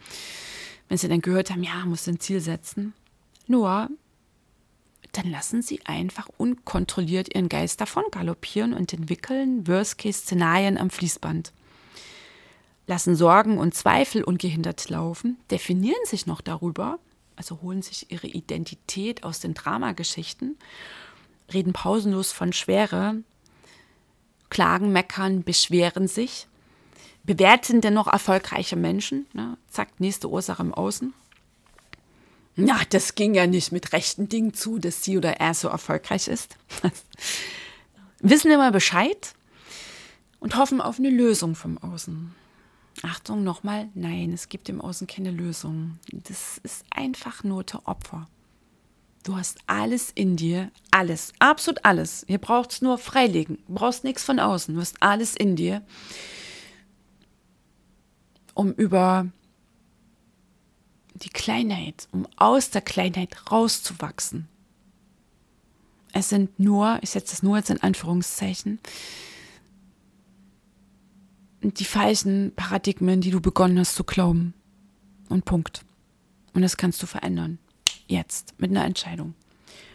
Wenn 0.88 0.96
sie 0.96 1.08
dann 1.08 1.20
gehört 1.20 1.50
haben, 1.50 1.62
ja, 1.62 1.84
muss 1.84 2.08
ein 2.08 2.20
Ziel 2.20 2.40
setzen. 2.40 2.94
Nur 3.46 3.88
dann 5.12 5.30
lassen 5.30 5.62
sie 5.62 5.80
einfach 5.84 6.28
unkontrolliert 6.36 7.34
ihren 7.34 7.48
Geist 7.48 7.80
davon 7.80 8.04
galoppieren 8.10 8.74
und 8.74 8.92
entwickeln 8.92 9.66
Worst-Case-Szenarien 9.66 10.78
am 10.78 10.90
Fließband. 10.90 11.52
Lassen 12.86 13.16
Sorgen 13.16 13.58
und 13.58 13.74
Zweifel 13.74 14.24
ungehindert 14.24 14.88
laufen, 14.88 15.36
definieren 15.50 16.04
sich 16.04 16.26
noch 16.26 16.40
darüber, 16.40 16.98
also 17.36 17.60
holen 17.62 17.82
sich 17.82 18.10
ihre 18.10 18.26
Identität 18.26 19.24
aus 19.24 19.40
den 19.40 19.54
Dramageschichten, 19.54 20.56
reden 21.52 21.72
pausenlos 21.72 22.32
von 22.32 22.52
Schwere, 22.52 23.16
klagen, 24.50 24.92
meckern, 24.92 25.42
beschweren 25.42 26.08
sich, 26.08 26.46
bewerten 27.24 27.80
dennoch 27.80 28.06
erfolgreiche 28.06 28.76
Menschen, 28.76 29.26
ne, 29.34 29.58
zack, 29.68 30.00
nächste 30.00 30.30
Ursache 30.30 30.62
im 30.62 30.72
Außen 30.72 31.12
na, 32.60 32.80
das 32.90 33.14
ging 33.14 33.34
ja 33.34 33.46
nicht 33.46 33.70
mit 33.70 33.92
rechten 33.92 34.28
Dingen 34.28 34.52
zu, 34.52 34.80
dass 34.80 35.04
sie 35.04 35.16
oder 35.16 35.34
er 35.34 35.54
so 35.54 35.68
erfolgreich 35.68 36.26
ist. 36.26 36.56
Wissen 38.18 38.50
immer 38.50 38.72
Bescheid 38.72 39.32
und 40.40 40.56
hoffen 40.56 40.80
auf 40.80 40.98
eine 40.98 41.10
Lösung 41.10 41.54
vom 41.54 41.78
Außen. 41.78 42.34
Achtung 43.02 43.44
nochmal, 43.44 43.88
nein, 43.94 44.32
es 44.32 44.48
gibt 44.48 44.68
im 44.68 44.80
Außen 44.80 45.06
keine 45.06 45.30
Lösung. 45.30 46.00
Das 46.10 46.58
ist 46.64 46.84
einfach 46.90 47.44
nur 47.44 47.62
der 47.62 47.86
Opfer. 47.86 48.26
Du 49.22 49.36
hast 49.36 49.58
alles 49.68 50.10
in 50.12 50.36
dir, 50.36 50.72
alles, 50.90 51.32
absolut 51.38 51.84
alles. 51.84 52.24
Ihr 52.26 52.38
braucht 52.38 52.72
es 52.72 52.82
nur 52.82 52.98
freilegen. 52.98 53.58
Du 53.68 53.74
brauchst 53.74 54.02
nichts 54.02 54.24
von 54.24 54.40
außen. 54.40 54.74
Du 54.74 54.80
hast 54.80 55.00
alles 55.00 55.36
in 55.36 55.54
dir, 55.54 55.82
um 58.54 58.72
über 58.72 59.28
Kleinheit, 61.48 62.08
um 62.12 62.26
aus 62.36 62.68
der 62.68 62.82
Kleinheit 62.82 63.50
rauszuwachsen. 63.50 64.48
Es 66.12 66.28
sind 66.28 66.60
nur, 66.60 66.98
ich 67.00 67.08
setze 67.08 67.32
es 67.32 67.42
nur 67.42 67.56
jetzt 67.56 67.70
in 67.70 67.82
Anführungszeichen, 67.82 68.78
die 71.62 71.86
falschen 71.86 72.52
Paradigmen, 72.54 73.22
die 73.22 73.30
du 73.30 73.40
begonnen 73.40 73.78
hast 73.78 73.94
zu 73.94 74.04
glauben. 74.04 74.52
Und 75.30 75.46
Punkt. 75.46 75.86
Und 76.52 76.60
das 76.60 76.76
kannst 76.76 77.02
du 77.02 77.06
verändern. 77.06 77.58
Jetzt, 78.08 78.52
mit 78.58 78.70
einer 78.70 78.84
Entscheidung. 78.84 79.32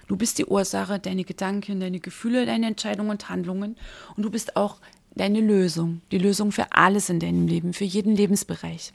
Du 0.08 0.18
bist 0.18 0.40
die 0.40 0.46
Ursache, 0.46 0.98
deine 0.98 1.24
Gedanken, 1.24 1.80
deine 1.80 2.00
Gefühle, 2.00 2.48
deine 2.48 2.66
Entscheidungen 2.66 3.12
und 3.12 3.30
Handlungen. 3.30 3.76
Und 4.16 4.24
du 4.24 4.32
bist 4.32 4.56
auch 4.56 4.78
deine 5.14 5.40
Lösung. 5.40 6.02
Die 6.12 6.18
Lösung 6.18 6.52
für 6.52 6.72
alles 6.72 7.10
in 7.10 7.20
deinem 7.20 7.48
Leben, 7.48 7.74
für 7.74 7.86
jeden 7.86 8.16
Lebensbereich. 8.16 8.92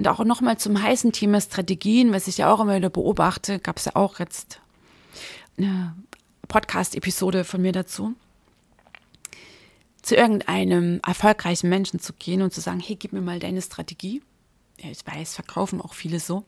Und 0.00 0.08
auch 0.08 0.24
nochmal 0.24 0.56
zum 0.56 0.82
heißen 0.82 1.12
Thema 1.12 1.42
Strategien, 1.42 2.10
was 2.10 2.26
ich 2.26 2.38
ja 2.38 2.50
auch 2.50 2.58
immer 2.58 2.74
wieder 2.74 2.88
beobachte, 2.88 3.58
gab 3.58 3.76
es 3.76 3.84
ja 3.84 3.96
auch 3.96 4.18
jetzt 4.18 4.62
eine 5.58 5.94
Podcast-Episode 6.48 7.44
von 7.44 7.60
mir 7.60 7.72
dazu. 7.72 8.14
Zu 10.00 10.16
irgendeinem 10.16 11.02
erfolgreichen 11.06 11.68
Menschen 11.68 12.00
zu 12.00 12.14
gehen 12.14 12.40
und 12.40 12.50
zu 12.54 12.62
sagen, 12.62 12.80
hey, 12.80 12.96
gib 12.96 13.12
mir 13.12 13.20
mal 13.20 13.40
deine 13.40 13.60
Strategie. 13.60 14.22
Ja, 14.80 14.90
ich 14.90 15.06
weiß, 15.06 15.34
verkaufen 15.34 15.82
auch 15.82 15.92
viele 15.92 16.18
so. 16.18 16.46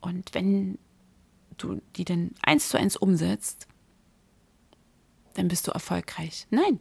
Und 0.00 0.32
wenn 0.32 0.78
du 1.56 1.82
die 1.96 2.04
dann 2.04 2.36
eins 2.40 2.68
zu 2.68 2.78
eins 2.78 2.96
umsetzt, 2.96 3.66
dann 5.34 5.48
bist 5.48 5.66
du 5.66 5.72
erfolgreich. 5.72 6.46
Nein. 6.50 6.78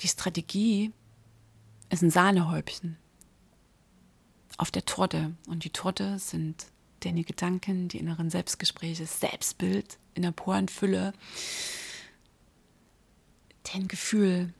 Die 0.00 0.08
Strategie 0.08 0.90
ist 1.90 2.00
ein 2.00 2.10
Sahnehäubchen 2.10 2.96
auf 4.58 4.70
der 4.70 4.84
Torte. 4.84 5.34
Und 5.46 5.64
die 5.64 5.70
Torte 5.70 6.18
sind 6.18 6.66
deine 7.00 7.24
Gedanken, 7.24 7.88
die 7.88 7.98
inneren 7.98 8.28
Selbstgespräche, 8.28 9.06
Selbstbild 9.06 9.98
in 10.14 10.22
der 10.22 10.32
puren 10.32 10.68
Fülle, 10.68 11.14
dein 13.72 13.88
Gefühl 13.88 14.52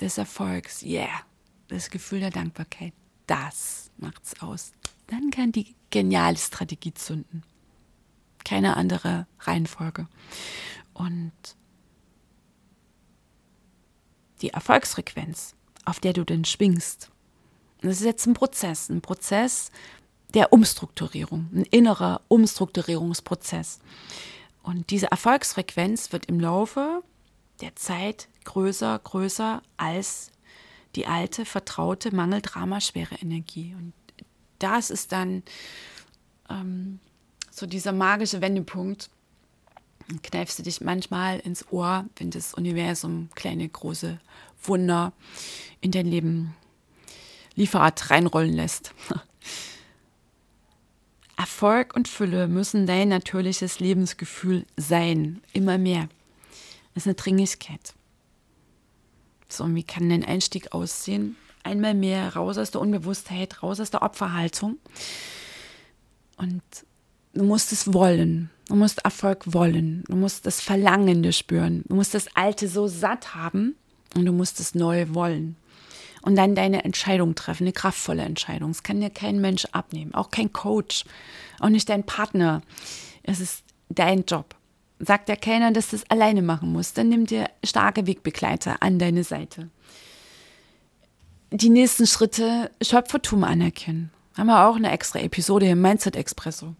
des 0.00 0.16
Erfolgs, 0.16 0.82
yeah, 0.82 1.20
das 1.68 1.90
Gefühl 1.90 2.20
der 2.20 2.30
Dankbarkeit, 2.30 2.94
das 3.26 3.90
macht's 3.98 4.40
aus. 4.40 4.72
Dann 5.08 5.30
kann 5.30 5.52
die 5.52 5.74
geniale 5.90 6.36
Strategie 6.36 6.94
zünden. 6.94 7.42
Keine 8.44 8.76
andere 8.76 9.26
Reihenfolge. 9.40 10.08
Und 10.94 11.32
die 14.40 14.50
Erfolgsfrequenz, 14.50 15.54
auf 15.84 16.00
der 16.00 16.12
du 16.12 16.24
denn 16.24 16.44
schwingst, 16.44 17.10
das 17.82 18.00
ist 18.00 18.06
jetzt 18.06 18.26
ein 18.26 18.34
Prozess, 18.34 18.88
ein 18.88 19.00
Prozess 19.00 19.70
der 20.34 20.52
Umstrukturierung, 20.52 21.48
ein 21.52 21.64
innerer 21.70 22.20
Umstrukturierungsprozess. 22.28 23.80
Und 24.62 24.90
diese 24.90 25.10
Erfolgsfrequenz 25.10 26.12
wird 26.12 26.26
im 26.26 26.40
Laufe 26.40 27.02
der 27.60 27.74
Zeit 27.76 28.28
größer, 28.44 28.98
größer 29.02 29.62
als 29.76 30.30
die 30.96 31.06
alte, 31.06 31.44
vertraute, 31.44 32.14
Mangeldrama, 32.14 32.80
schwere 32.80 33.16
Energie. 33.16 33.74
Und 33.78 33.92
das 34.58 34.90
ist 34.90 35.12
dann 35.12 35.42
ähm, 36.48 37.00
so 37.50 37.66
dieser 37.66 37.92
magische 37.92 38.40
Wendepunkt. 38.40 39.10
Dann 40.08 40.20
kneifst 40.22 40.58
du 40.58 40.62
dich 40.62 40.80
manchmal 40.80 41.38
ins 41.40 41.70
Ohr, 41.70 42.04
wenn 42.16 42.30
das 42.30 42.54
Universum 42.54 43.28
kleine, 43.34 43.68
große 43.68 44.18
Wunder 44.62 45.12
in 45.80 45.92
dein 45.92 46.06
Leben 46.06 46.54
Lieferart 47.60 48.10
reinrollen 48.10 48.54
lässt. 48.54 48.92
Erfolg 51.36 51.94
und 51.94 52.08
Fülle 52.08 52.48
müssen 52.48 52.86
dein 52.86 53.08
natürliches 53.08 53.80
Lebensgefühl 53.80 54.64
sein, 54.76 55.42
immer 55.52 55.76
mehr. 55.76 56.08
Das 56.94 57.02
ist 57.02 57.06
eine 57.06 57.14
Dringlichkeit. 57.14 57.94
So, 59.48 59.64
und 59.64 59.74
wie 59.74 59.82
kann 59.82 60.08
dein 60.08 60.24
Einstieg 60.24 60.72
aussehen? 60.72 61.36
Einmal 61.62 61.94
mehr 61.94 62.34
raus 62.34 62.56
aus 62.56 62.70
der 62.70 62.80
Unbewusstheit, 62.80 63.62
raus 63.62 63.78
aus 63.78 63.90
der 63.90 64.02
Opferhaltung. 64.02 64.78
Und 66.36 66.62
du 67.34 67.44
musst 67.44 67.72
es 67.72 67.92
wollen. 67.92 68.48
Du 68.68 68.74
musst 68.76 69.04
Erfolg 69.04 69.52
wollen. 69.52 70.04
Du 70.08 70.16
musst 70.16 70.46
das 70.46 70.62
Verlangende 70.62 71.34
spüren. 71.34 71.84
Du 71.88 71.96
musst 71.96 72.14
das 72.14 72.34
Alte 72.36 72.68
so 72.68 72.86
satt 72.86 73.34
haben 73.34 73.76
und 74.14 74.24
du 74.24 74.32
musst 74.32 74.60
es 74.60 74.74
neu 74.74 75.06
wollen. 75.10 75.56
Und 76.22 76.36
dann 76.36 76.54
deine 76.54 76.84
Entscheidung 76.84 77.34
treffen, 77.34 77.64
eine 77.64 77.72
kraftvolle 77.72 78.22
Entscheidung. 78.22 78.72
Das 78.72 78.82
kann 78.82 79.00
dir 79.00 79.10
kein 79.10 79.40
Mensch 79.40 79.66
abnehmen, 79.72 80.14
auch 80.14 80.30
kein 80.30 80.52
Coach, 80.52 81.04
auch 81.60 81.70
nicht 81.70 81.88
dein 81.88 82.04
Partner. 82.04 82.60
Es 83.22 83.40
ist 83.40 83.64
dein 83.88 84.24
Job. 84.24 84.54
Sagt 84.98 85.30
ja 85.30 85.36
keiner, 85.36 85.72
dass 85.72 85.88
du 85.88 85.96
es 85.96 86.10
alleine 86.10 86.42
machen 86.42 86.72
musst. 86.72 86.98
Dann 86.98 87.08
nimm 87.08 87.24
dir 87.24 87.48
starke 87.64 88.06
Wegbegleiter 88.06 88.82
an 88.82 88.98
deine 88.98 89.24
Seite. 89.24 89.70
Die 91.50 91.70
nächsten 91.70 92.06
Schritte 92.06 92.70
Schöpfertum 92.82 93.42
anerkennen. 93.42 94.10
Haben 94.36 94.46
wir 94.46 94.66
auch 94.66 94.76
eine 94.76 94.90
extra 94.90 95.20
Episode 95.20 95.68
im 95.68 95.80
Mindset 95.80 96.16
Expresso. 96.16 96.74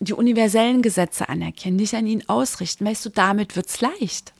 Die 0.00 0.12
universellen 0.12 0.82
Gesetze 0.82 1.28
anerkennen, 1.28 1.78
dich 1.78 1.96
an 1.96 2.06
ihnen 2.06 2.28
ausrichten. 2.28 2.84
Weißt 2.84 3.06
du, 3.06 3.10
damit 3.10 3.56
wird 3.56 3.68
es 3.68 3.80
leicht. 3.80 4.32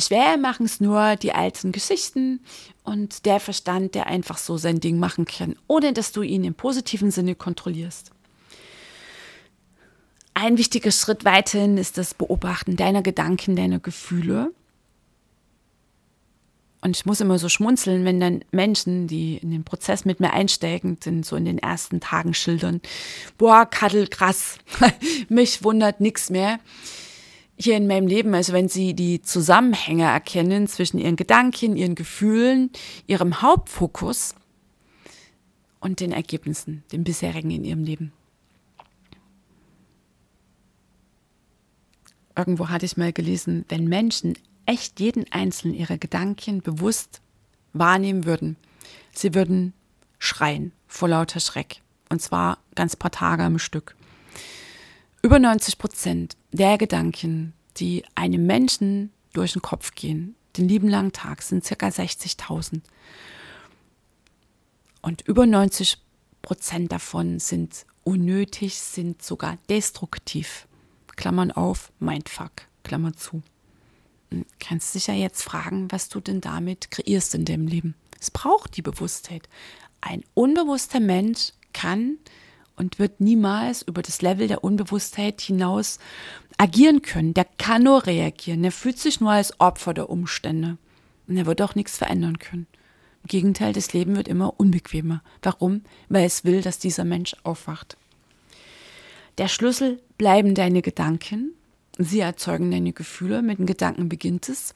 Schwer 0.00 0.36
machen 0.36 0.66
es 0.66 0.80
nur 0.80 1.16
die 1.16 1.32
alten 1.32 1.72
Geschichten 1.72 2.40
und 2.84 3.26
der 3.26 3.40
Verstand, 3.40 3.94
der 3.94 4.06
einfach 4.06 4.38
so 4.38 4.56
sein 4.56 4.80
Ding 4.80 4.98
machen 4.98 5.24
kann, 5.24 5.56
ohne 5.66 5.92
dass 5.92 6.12
du 6.12 6.22
ihn 6.22 6.44
im 6.44 6.54
positiven 6.54 7.10
Sinne 7.10 7.34
kontrollierst. 7.34 8.10
Ein 10.34 10.58
wichtiger 10.58 10.90
Schritt 10.90 11.24
weiterhin 11.24 11.76
ist 11.76 11.98
das 11.98 12.14
Beobachten 12.14 12.76
deiner 12.76 13.02
Gedanken, 13.02 13.56
deiner 13.56 13.78
Gefühle. 13.78 14.52
Und 16.82 16.96
ich 16.96 17.04
muss 17.04 17.20
immer 17.20 17.38
so 17.38 17.50
schmunzeln, 17.50 18.04
wenn 18.06 18.20
dann 18.20 18.44
Menschen, 18.50 19.06
die 19.06 19.36
in 19.36 19.50
den 19.50 19.64
Prozess 19.64 20.06
mit 20.06 20.18
mir 20.18 20.32
einsteigen, 20.32 20.96
sind 21.02 21.26
so 21.26 21.36
in 21.36 21.44
den 21.44 21.58
ersten 21.58 22.00
Tagen 22.00 22.32
schildern, 22.32 22.80
boah, 23.36 23.66
Kaddel, 23.66 24.08
krass, 24.08 24.56
mich 25.28 25.62
wundert 25.62 26.00
nichts 26.00 26.30
mehr 26.30 26.58
hier 27.60 27.76
in 27.76 27.86
meinem 27.86 28.06
Leben, 28.06 28.34
also 28.34 28.52
wenn 28.52 28.68
sie 28.68 28.94
die 28.94 29.20
Zusammenhänge 29.20 30.04
erkennen 30.04 30.66
zwischen 30.66 30.98
ihren 30.98 31.16
Gedanken, 31.16 31.76
ihren 31.76 31.94
Gefühlen, 31.94 32.70
ihrem 33.06 33.42
Hauptfokus 33.42 34.34
und 35.80 36.00
den 36.00 36.12
Ergebnissen, 36.12 36.84
den 36.92 37.04
bisherigen 37.04 37.50
in 37.50 37.64
ihrem 37.64 37.84
Leben. 37.84 38.12
Irgendwo 42.36 42.68
hatte 42.68 42.86
ich 42.86 42.96
mal 42.96 43.12
gelesen, 43.12 43.66
wenn 43.68 43.88
Menschen 43.88 44.38
echt 44.64 45.00
jeden 45.00 45.30
einzelnen 45.30 45.74
ihrer 45.74 45.98
Gedanken 45.98 46.62
bewusst 46.62 47.20
wahrnehmen 47.72 48.24
würden, 48.24 48.56
sie 49.12 49.34
würden 49.34 49.74
schreien 50.18 50.72
vor 50.86 51.08
lauter 51.08 51.40
Schreck. 51.40 51.82
Und 52.08 52.22
zwar 52.22 52.58
ganz 52.74 52.96
paar 52.96 53.10
Tage 53.10 53.42
am 53.42 53.58
Stück. 53.58 53.94
Über 55.22 55.38
90 55.38 55.76
Prozent 55.76 56.36
der 56.50 56.78
Gedanken, 56.78 57.52
die 57.76 58.04
einem 58.14 58.46
Menschen 58.46 59.12
durch 59.34 59.52
den 59.52 59.60
Kopf 59.60 59.94
gehen, 59.94 60.34
den 60.56 60.66
lieben 60.66 60.88
langen 60.88 61.12
Tag, 61.12 61.42
sind 61.42 61.62
circa 61.62 61.88
60.000. 61.88 62.80
Und 65.02 65.20
über 65.22 65.44
90 65.44 65.98
Prozent 66.40 66.90
davon 66.90 67.38
sind 67.38 67.84
unnötig, 68.02 68.78
sind 68.80 69.22
sogar 69.22 69.58
destruktiv. 69.68 70.66
Klammern 71.16 71.52
auf, 71.52 71.92
Mindfuck, 71.98 72.52
Klammer 72.82 73.12
zu. 73.12 73.42
Und 74.30 74.46
kannst 74.58 74.94
dich 74.94 75.08
ja 75.08 75.14
jetzt 75.14 75.42
fragen, 75.42 75.92
was 75.92 76.08
du 76.08 76.20
denn 76.20 76.40
damit 76.40 76.90
kreierst 76.90 77.34
in 77.34 77.44
dem 77.44 77.66
Leben. 77.66 77.94
Es 78.18 78.30
braucht 78.30 78.76
die 78.78 78.82
Bewusstheit. 78.82 79.50
Ein 80.00 80.24
unbewusster 80.32 81.00
Mensch 81.00 81.52
kann 81.74 82.16
und 82.80 82.98
wird 82.98 83.20
niemals 83.20 83.82
über 83.82 84.00
das 84.00 84.22
Level 84.22 84.48
der 84.48 84.64
Unbewusstheit 84.64 85.42
hinaus 85.42 85.98
agieren 86.56 87.02
können. 87.02 87.34
Der 87.34 87.44
kann 87.44 87.82
nur 87.82 88.06
reagieren. 88.06 88.62
Der 88.62 88.72
fühlt 88.72 88.98
sich 88.98 89.20
nur 89.20 89.30
als 89.30 89.60
Opfer 89.60 89.92
der 89.92 90.08
Umstände. 90.08 90.78
Und 91.28 91.36
er 91.36 91.44
wird 91.44 91.60
auch 91.60 91.74
nichts 91.74 91.98
verändern 91.98 92.38
können. 92.38 92.66
Im 93.22 93.28
Gegenteil, 93.28 93.74
das 93.74 93.92
Leben 93.92 94.16
wird 94.16 94.28
immer 94.28 94.58
unbequemer. 94.58 95.22
Warum? 95.42 95.82
Weil 96.08 96.24
es 96.24 96.44
will, 96.44 96.62
dass 96.62 96.78
dieser 96.78 97.04
Mensch 97.04 97.36
aufwacht. 97.44 97.98
Der 99.36 99.48
Schlüssel 99.48 100.00
bleiben 100.16 100.54
deine 100.54 100.80
Gedanken. 100.80 101.52
Sie 101.98 102.20
erzeugen 102.20 102.70
deine 102.70 102.94
Gefühle. 102.94 103.42
Mit 103.42 103.58
den 103.58 103.66
Gedanken 103.66 104.08
beginnt 104.08 104.48
es. 104.48 104.74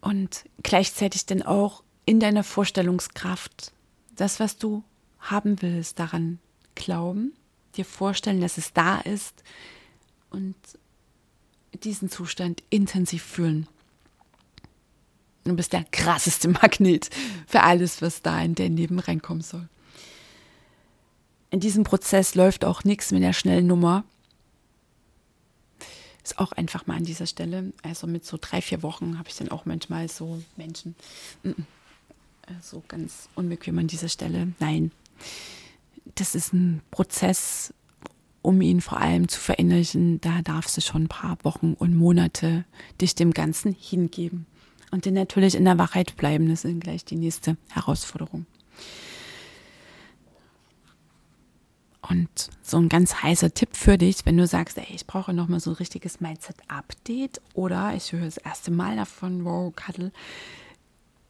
Und 0.00 0.44
gleichzeitig 0.64 1.24
dann 1.26 1.42
auch 1.42 1.84
in 2.04 2.18
deiner 2.18 2.42
Vorstellungskraft 2.42 3.72
das, 4.16 4.40
was 4.40 4.56
du 4.58 4.82
haben 5.22 5.62
willst, 5.62 5.98
daran 5.98 6.38
glauben 6.74 7.32
dir 7.76 7.84
vorstellen, 7.84 8.40
dass 8.40 8.58
es 8.58 8.72
da 8.72 8.98
ist 8.98 9.42
und 10.30 10.54
diesen 11.84 12.10
Zustand 12.10 12.62
intensiv 12.70 13.22
fühlen. 13.22 13.66
Du 15.44 15.54
bist 15.56 15.72
der 15.72 15.84
krasseste 15.84 16.48
Magnet 16.48 17.10
für 17.46 17.62
alles, 17.62 18.02
was 18.02 18.22
da 18.22 18.40
in 18.42 18.54
dein 18.54 18.76
Leben 18.76 18.98
reinkommen 18.98 19.42
soll. 19.42 19.68
In 21.50 21.60
diesem 21.60 21.84
Prozess 21.84 22.34
läuft 22.34 22.64
auch 22.64 22.84
nichts 22.84 23.10
mit 23.10 23.22
der 23.22 23.32
schnellen 23.32 23.66
Nummer. 23.66 24.04
Ist 26.22 26.38
auch 26.38 26.52
einfach 26.52 26.86
mal 26.86 26.96
an 26.96 27.04
dieser 27.04 27.26
Stelle. 27.26 27.72
Also 27.82 28.06
mit 28.06 28.24
so 28.24 28.38
drei, 28.40 28.62
vier 28.62 28.82
Wochen 28.82 29.18
habe 29.18 29.28
ich 29.28 29.36
dann 29.36 29.50
auch 29.50 29.66
manchmal 29.66 30.08
so 30.08 30.40
Menschen. 30.56 30.94
Mm, 31.42 31.48
mm, 31.50 31.66
so 32.62 32.82
ganz 32.86 33.28
unbequem 33.34 33.78
an 33.78 33.88
dieser 33.88 34.08
Stelle. 34.08 34.52
Nein, 34.60 34.92
das 36.14 36.34
ist 36.34 36.52
ein 36.52 36.82
Prozess, 36.90 37.72
um 38.42 38.60
ihn 38.60 38.80
vor 38.80 38.98
allem 38.98 39.28
zu 39.28 39.40
verinnerlichen. 39.40 40.20
Da 40.20 40.42
darfst 40.42 40.76
du 40.76 40.80
schon 40.80 41.04
ein 41.04 41.08
paar 41.08 41.38
Wochen 41.42 41.74
und 41.74 41.94
Monate 41.94 42.64
dich 43.00 43.14
dem 43.14 43.32
Ganzen 43.32 43.72
hingeben. 43.72 44.46
Und 44.90 45.06
dann 45.06 45.14
natürlich 45.14 45.54
in 45.54 45.64
der 45.64 45.78
Wachheit 45.78 46.16
bleiben. 46.16 46.48
Das 46.48 46.64
ist 46.64 46.80
gleich 46.80 47.04
die 47.04 47.16
nächste 47.16 47.56
Herausforderung. 47.70 48.46
Und 52.02 52.50
so 52.62 52.78
ein 52.78 52.88
ganz 52.88 53.22
heißer 53.22 53.54
Tipp 53.54 53.76
für 53.76 53.96
dich, 53.96 54.26
wenn 54.26 54.36
du 54.36 54.46
sagst, 54.46 54.76
ey, 54.76 54.86
ich 54.92 55.06
brauche 55.06 55.32
nochmal 55.32 55.60
so 55.60 55.70
ein 55.70 55.76
richtiges 55.76 56.20
Mindset-Update 56.20 57.40
oder 57.54 57.94
ich 57.94 58.12
höre 58.12 58.24
das 58.24 58.38
erste 58.38 58.72
Mal 58.72 58.96
davon, 58.96 59.44
wow, 59.44 59.72
Kattel, 59.74 60.12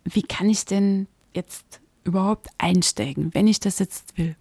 wie 0.05 0.23
kann 0.23 0.49
ich 0.49 0.65
denn 0.65 1.07
jetzt 1.35 1.81
überhaupt 2.05 2.49
einsteigen, 2.59 3.31
wenn 3.35 3.47
ich 3.47 3.61
das 3.61 3.79
jetzt 3.79 4.17
will? 4.17 4.37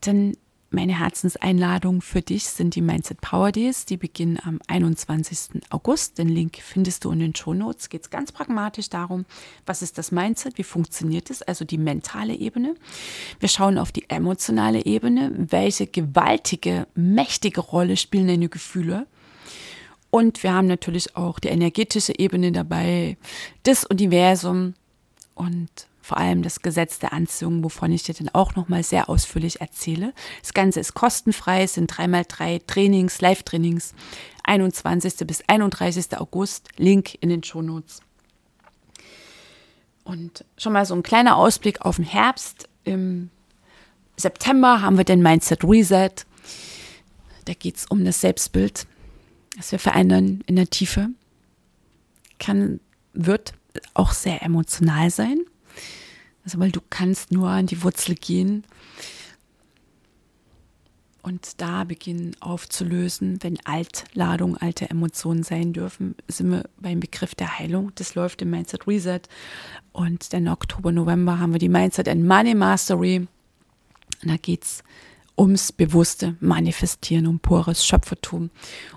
Dann 0.00 0.36
meine 0.74 0.98
Herzenseinladung 0.98 2.02
für 2.02 2.20
dich 2.20 2.46
sind 2.46 2.74
die 2.74 2.80
Mindset 2.80 3.20
Power 3.20 3.52
Days. 3.52 3.86
Die 3.86 3.96
beginnen 3.96 4.40
am 4.42 4.58
21. 4.66 5.62
August. 5.70 6.18
Den 6.18 6.28
Link 6.28 6.58
findest 6.60 7.04
du 7.04 7.12
in 7.12 7.20
den 7.20 7.34
Show 7.34 7.54
Notes. 7.54 7.88
Geht 7.88 8.02
es 8.02 8.10
ganz 8.10 8.32
pragmatisch 8.32 8.88
darum, 8.88 9.24
was 9.66 9.82
ist 9.82 9.98
das 9.98 10.10
Mindset, 10.10 10.58
wie 10.58 10.64
funktioniert 10.64 11.30
es, 11.30 11.42
also 11.42 11.64
die 11.64 11.78
mentale 11.78 12.34
Ebene. 12.34 12.74
Wir 13.38 13.48
schauen 13.48 13.78
auf 13.78 13.92
die 13.92 14.10
emotionale 14.10 14.84
Ebene, 14.84 15.30
welche 15.36 15.86
gewaltige, 15.86 16.88
mächtige 16.96 17.60
Rolle 17.60 17.96
spielen 17.96 18.26
deine 18.26 18.48
Gefühle. 18.48 19.06
Und 20.10 20.42
wir 20.42 20.54
haben 20.54 20.66
natürlich 20.66 21.14
auch 21.14 21.38
die 21.38 21.48
energetische 21.48 22.18
Ebene 22.18 22.50
dabei, 22.50 23.16
das 23.62 23.84
Universum 23.84 24.74
und 25.36 25.86
vor 26.04 26.18
allem 26.18 26.42
das 26.42 26.60
Gesetz 26.60 26.98
der 26.98 27.14
Anziehung, 27.14 27.64
wovon 27.64 27.90
ich 27.90 28.02
dir 28.02 28.12
dann 28.12 28.28
auch 28.28 28.56
nochmal 28.56 28.82
sehr 28.82 29.08
ausführlich 29.08 29.62
erzähle. 29.62 30.12
Das 30.42 30.52
Ganze 30.52 30.78
ist 30.78 30.92
kostenfrei, 30.92 31.62
es 31.62 31.74
sind 31.74 31.86
dreimal 31.86 32.26
drei 32.28 32.60
Trainings, 32.66 33.22
Live-Trainings, 33.22 33.94
21. 34.42 35.26
bis 35.26 35.42
31. 35.46 36.18
August, 36.18 36.68
Link 36.76 37.16
in 37.22 37.30
den 37.30 37.42
Shownotes. 37.42 38.02
Und 40.04 40.44
schon 40.58 40.74
mal 40.74 40.84
so 40.84 40.94
ein 40.94 41.02
kleiner 41.02 41.36
Ausblick 41.36 41.80
auf 41.80 41.96
den 41.96 42.04
Herbst. 42.04 42.68
Im 42.84 43.30
September 44.18 44.82
haben 44.82 44.98
wir 44.98 45.04
den 45.04 45.22
Mindset 45.22 45.64
Reset. 45.64 46.10
Da 47.46 47.54
geht 47.54 47.76
es 47.76 47.86
um 47.86 48.04
das 48.04 48.20
Selbstbild, 48.20 48.86
das 49.56 49.72
wir 49.72 49.78
verändern 49.78 50.44
in 50.44 50.56
der 50.56 50.68
Tiefe. 50.68 51.08
Kann, 52.38 52.80
wird 53.14 53.54
auch 53.94 54.12
sehr 54.12 54.42
emotional 54.42 55.08
sein. 55.08 55.46
Also 56.44 56.58
weil 56.60 56.70
du 56.70 56.80
kannst 56.90 57.32
nur 57.32 57.48
an 57.48 57.66
die 57.66 57.82
Wurzel 57.82 58.14
gehen 58.14 58.64
und 61.24 61.62
da 61.62 61.84
beginnen 61.84 62.36
aufzulösen, 62.40 63.38
wenn 63.40 63.58
Altladung, 63.64 64.58
alte 64.58 64.90
Emotionen 64.90 65.42
sein 65.42 65.72
dürfen, 65.72 66.16
sind 66.28 66.50
wir 66.50 66.64
beim 66.78 67.00
Begriff 67.00 67.34
der 67.34 67.58
Heilung. 67.58 67.92
Das 67.94 68.14
läuft 68.14 68.42
im 68.42 68.50
Mindset 68.50 68.86
Reset. 68.86 69.22
Und 69.92 70.34
dann 70.34 70.48
Oktober, 70.48 70.92
November 70.92 71.38
haben 71.38 71.54
wir 71.54 71.58
die 71.58 71.70
Mindset 71.70 72.08
and 72.08 72.28
Money 72.28 72.54
Mastery. 72.54 73.26
Und 74.22 74.30
da 74.30 74.36
geht 74.36 74.64
es 74.64 74.84
ums 75.38 75.72
bewusste 75.72 76.36
Manifestieren, 76.40 77.26
um 77.26 77.40
pures 77.40 77.86
Schöpfertum. 77.86 78.50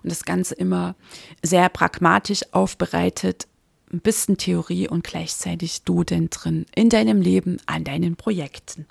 Und 0.04 0.12
das 0.12 0.26
Ganze 0.26 0.54
immer 0.56 0.96
sehr 1.42 1.70
pragmatisch 1.70 2.42
aufbereitet, 2.52 3.48
ein 3.92 4.00
bisschen 4.00 4.38
Theorie 4.38 4.88
und 4.88 5.04
gleichzeitig 5.04 5.84
du 5.84 6.04
denn 6.04 6.30
drin 6.30 6.66
in 6.76 6.90
deinem 6.90 7.22
Leben, 7.22 7.58
an 7.66 7.84
deinen 7.84 8.16
Projekten. 8.16 8.86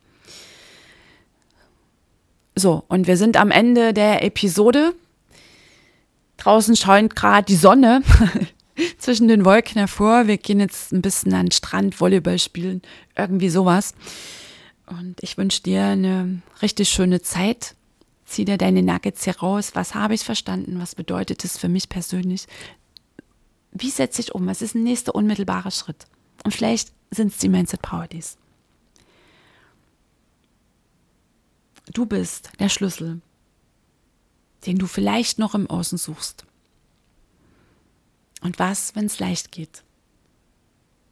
So, 2.54 2.84
und 2.88 3.06
wir 3.06 3.18
sind 3.18 3.36
am 3.36 3.50
Ende 3.50 3.92
der 3.92 4.24
Episode. 4.24 4.94
Draußen 6.38 6.74
scheint 6.76 7.14
gerade 7.14 7.44
die 7.44 7.56
Sonne 7.56 8.02
zwischen 8.98 9.28
den 9.28 9.44
Wolken 9.44 9.78
hervor. 9.78 10.26
Wir 10.26 10.38
gehen 10.38 10.60
jetzt 10.60 10.92
ein 10.92 11.02
bisschen 11.02 11.34
an 11.34 11.46
den 11.46 11.52
Strand, 11.52 12.00
Volleyball 12.00 12.38
spielen, 12.38 12.80
irgendwie 13.14 13.50
sowas. 13.50 13.94
Und 14.86 15.16
ich 15.20 15.36
wünsche 15.36 15.62
dir 15.62 15.84
eine 15.84 16.40
richtig 16.62 16.88
schöne 16.88 17.20
Zeit. 17.20 17.74
Zieh 18.24 18.44
dir 18.44 18.56
deine 18.56 18.82
Nuggets 18.82 19.24
hier 19.24 19.36
raus. 19.36 19.72
Was 19.74 19.94
habe 19.94 20.14
ich 20.14 20.22
verstanden? 20.22 20.80
Was 20.80 20.94
bedeutet 20.94 21.44
es 21.44 21.58
für 21.58 21.68
mich 21.68 21.88
persönlich? 21.88 22.46
Wie 23.78 23.90
setze 23.90 24.20
ich 24.20 24.34
um? 24.34 24.46
Was 24.46 24.62
ist 24.62 24.74
der 24.74 24.82
nächste 24.82 25.12
unmittelbare 25.12 25.70
Schritt? 25.70 26.06
Und 26.44 26.52
vielleicht 26.52 26.92
sind 27.10 27.32
es 27.32 27.38
die 27.38 27.48
Mindset 27.48 27.80
Days. 28.10 28.36
Du 31.92 32.06
bist 32.06 32.50
der 32.58 32.68
Schlüssel, 32.68 33.20
den 34.66 34.78
du 34.78 34.86
vielleicht 34.86 35.38
noch 35.38 35.54
im 35.54 35.68
Außen 35.68 35.98
suchst. 35.98 36.44
Und 38.42 38.58
was, 38.58 38.94
wenn 38.94 39.06
es 39.06 39.18
leicht 39.18 39.52
geht? 39.52 39.82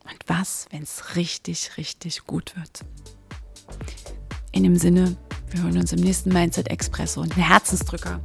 Und 0.04 0.18
was, 0.26 0.66
wenn 0.70 0.82
es 0.82 1.16
richtig, 1.16 1.76
richtig 1.78 2.24
gut 2.26 2.54
wird? 2.56 2.80
In 4.52 4.62
dem 4.62 4.76
Sinne, 4.76 5.16
wir 5.50 5.62
hören 5.62 5.78
uns 5.78 5.92
im 5.92 6.00
nächsten 6.00 6.32
Mindset 6.32 6.68
Expresso 6.68 7.20
und 7.22 7.36
ein 7.36 7.42
Herzensdrücker. 7.42 8.20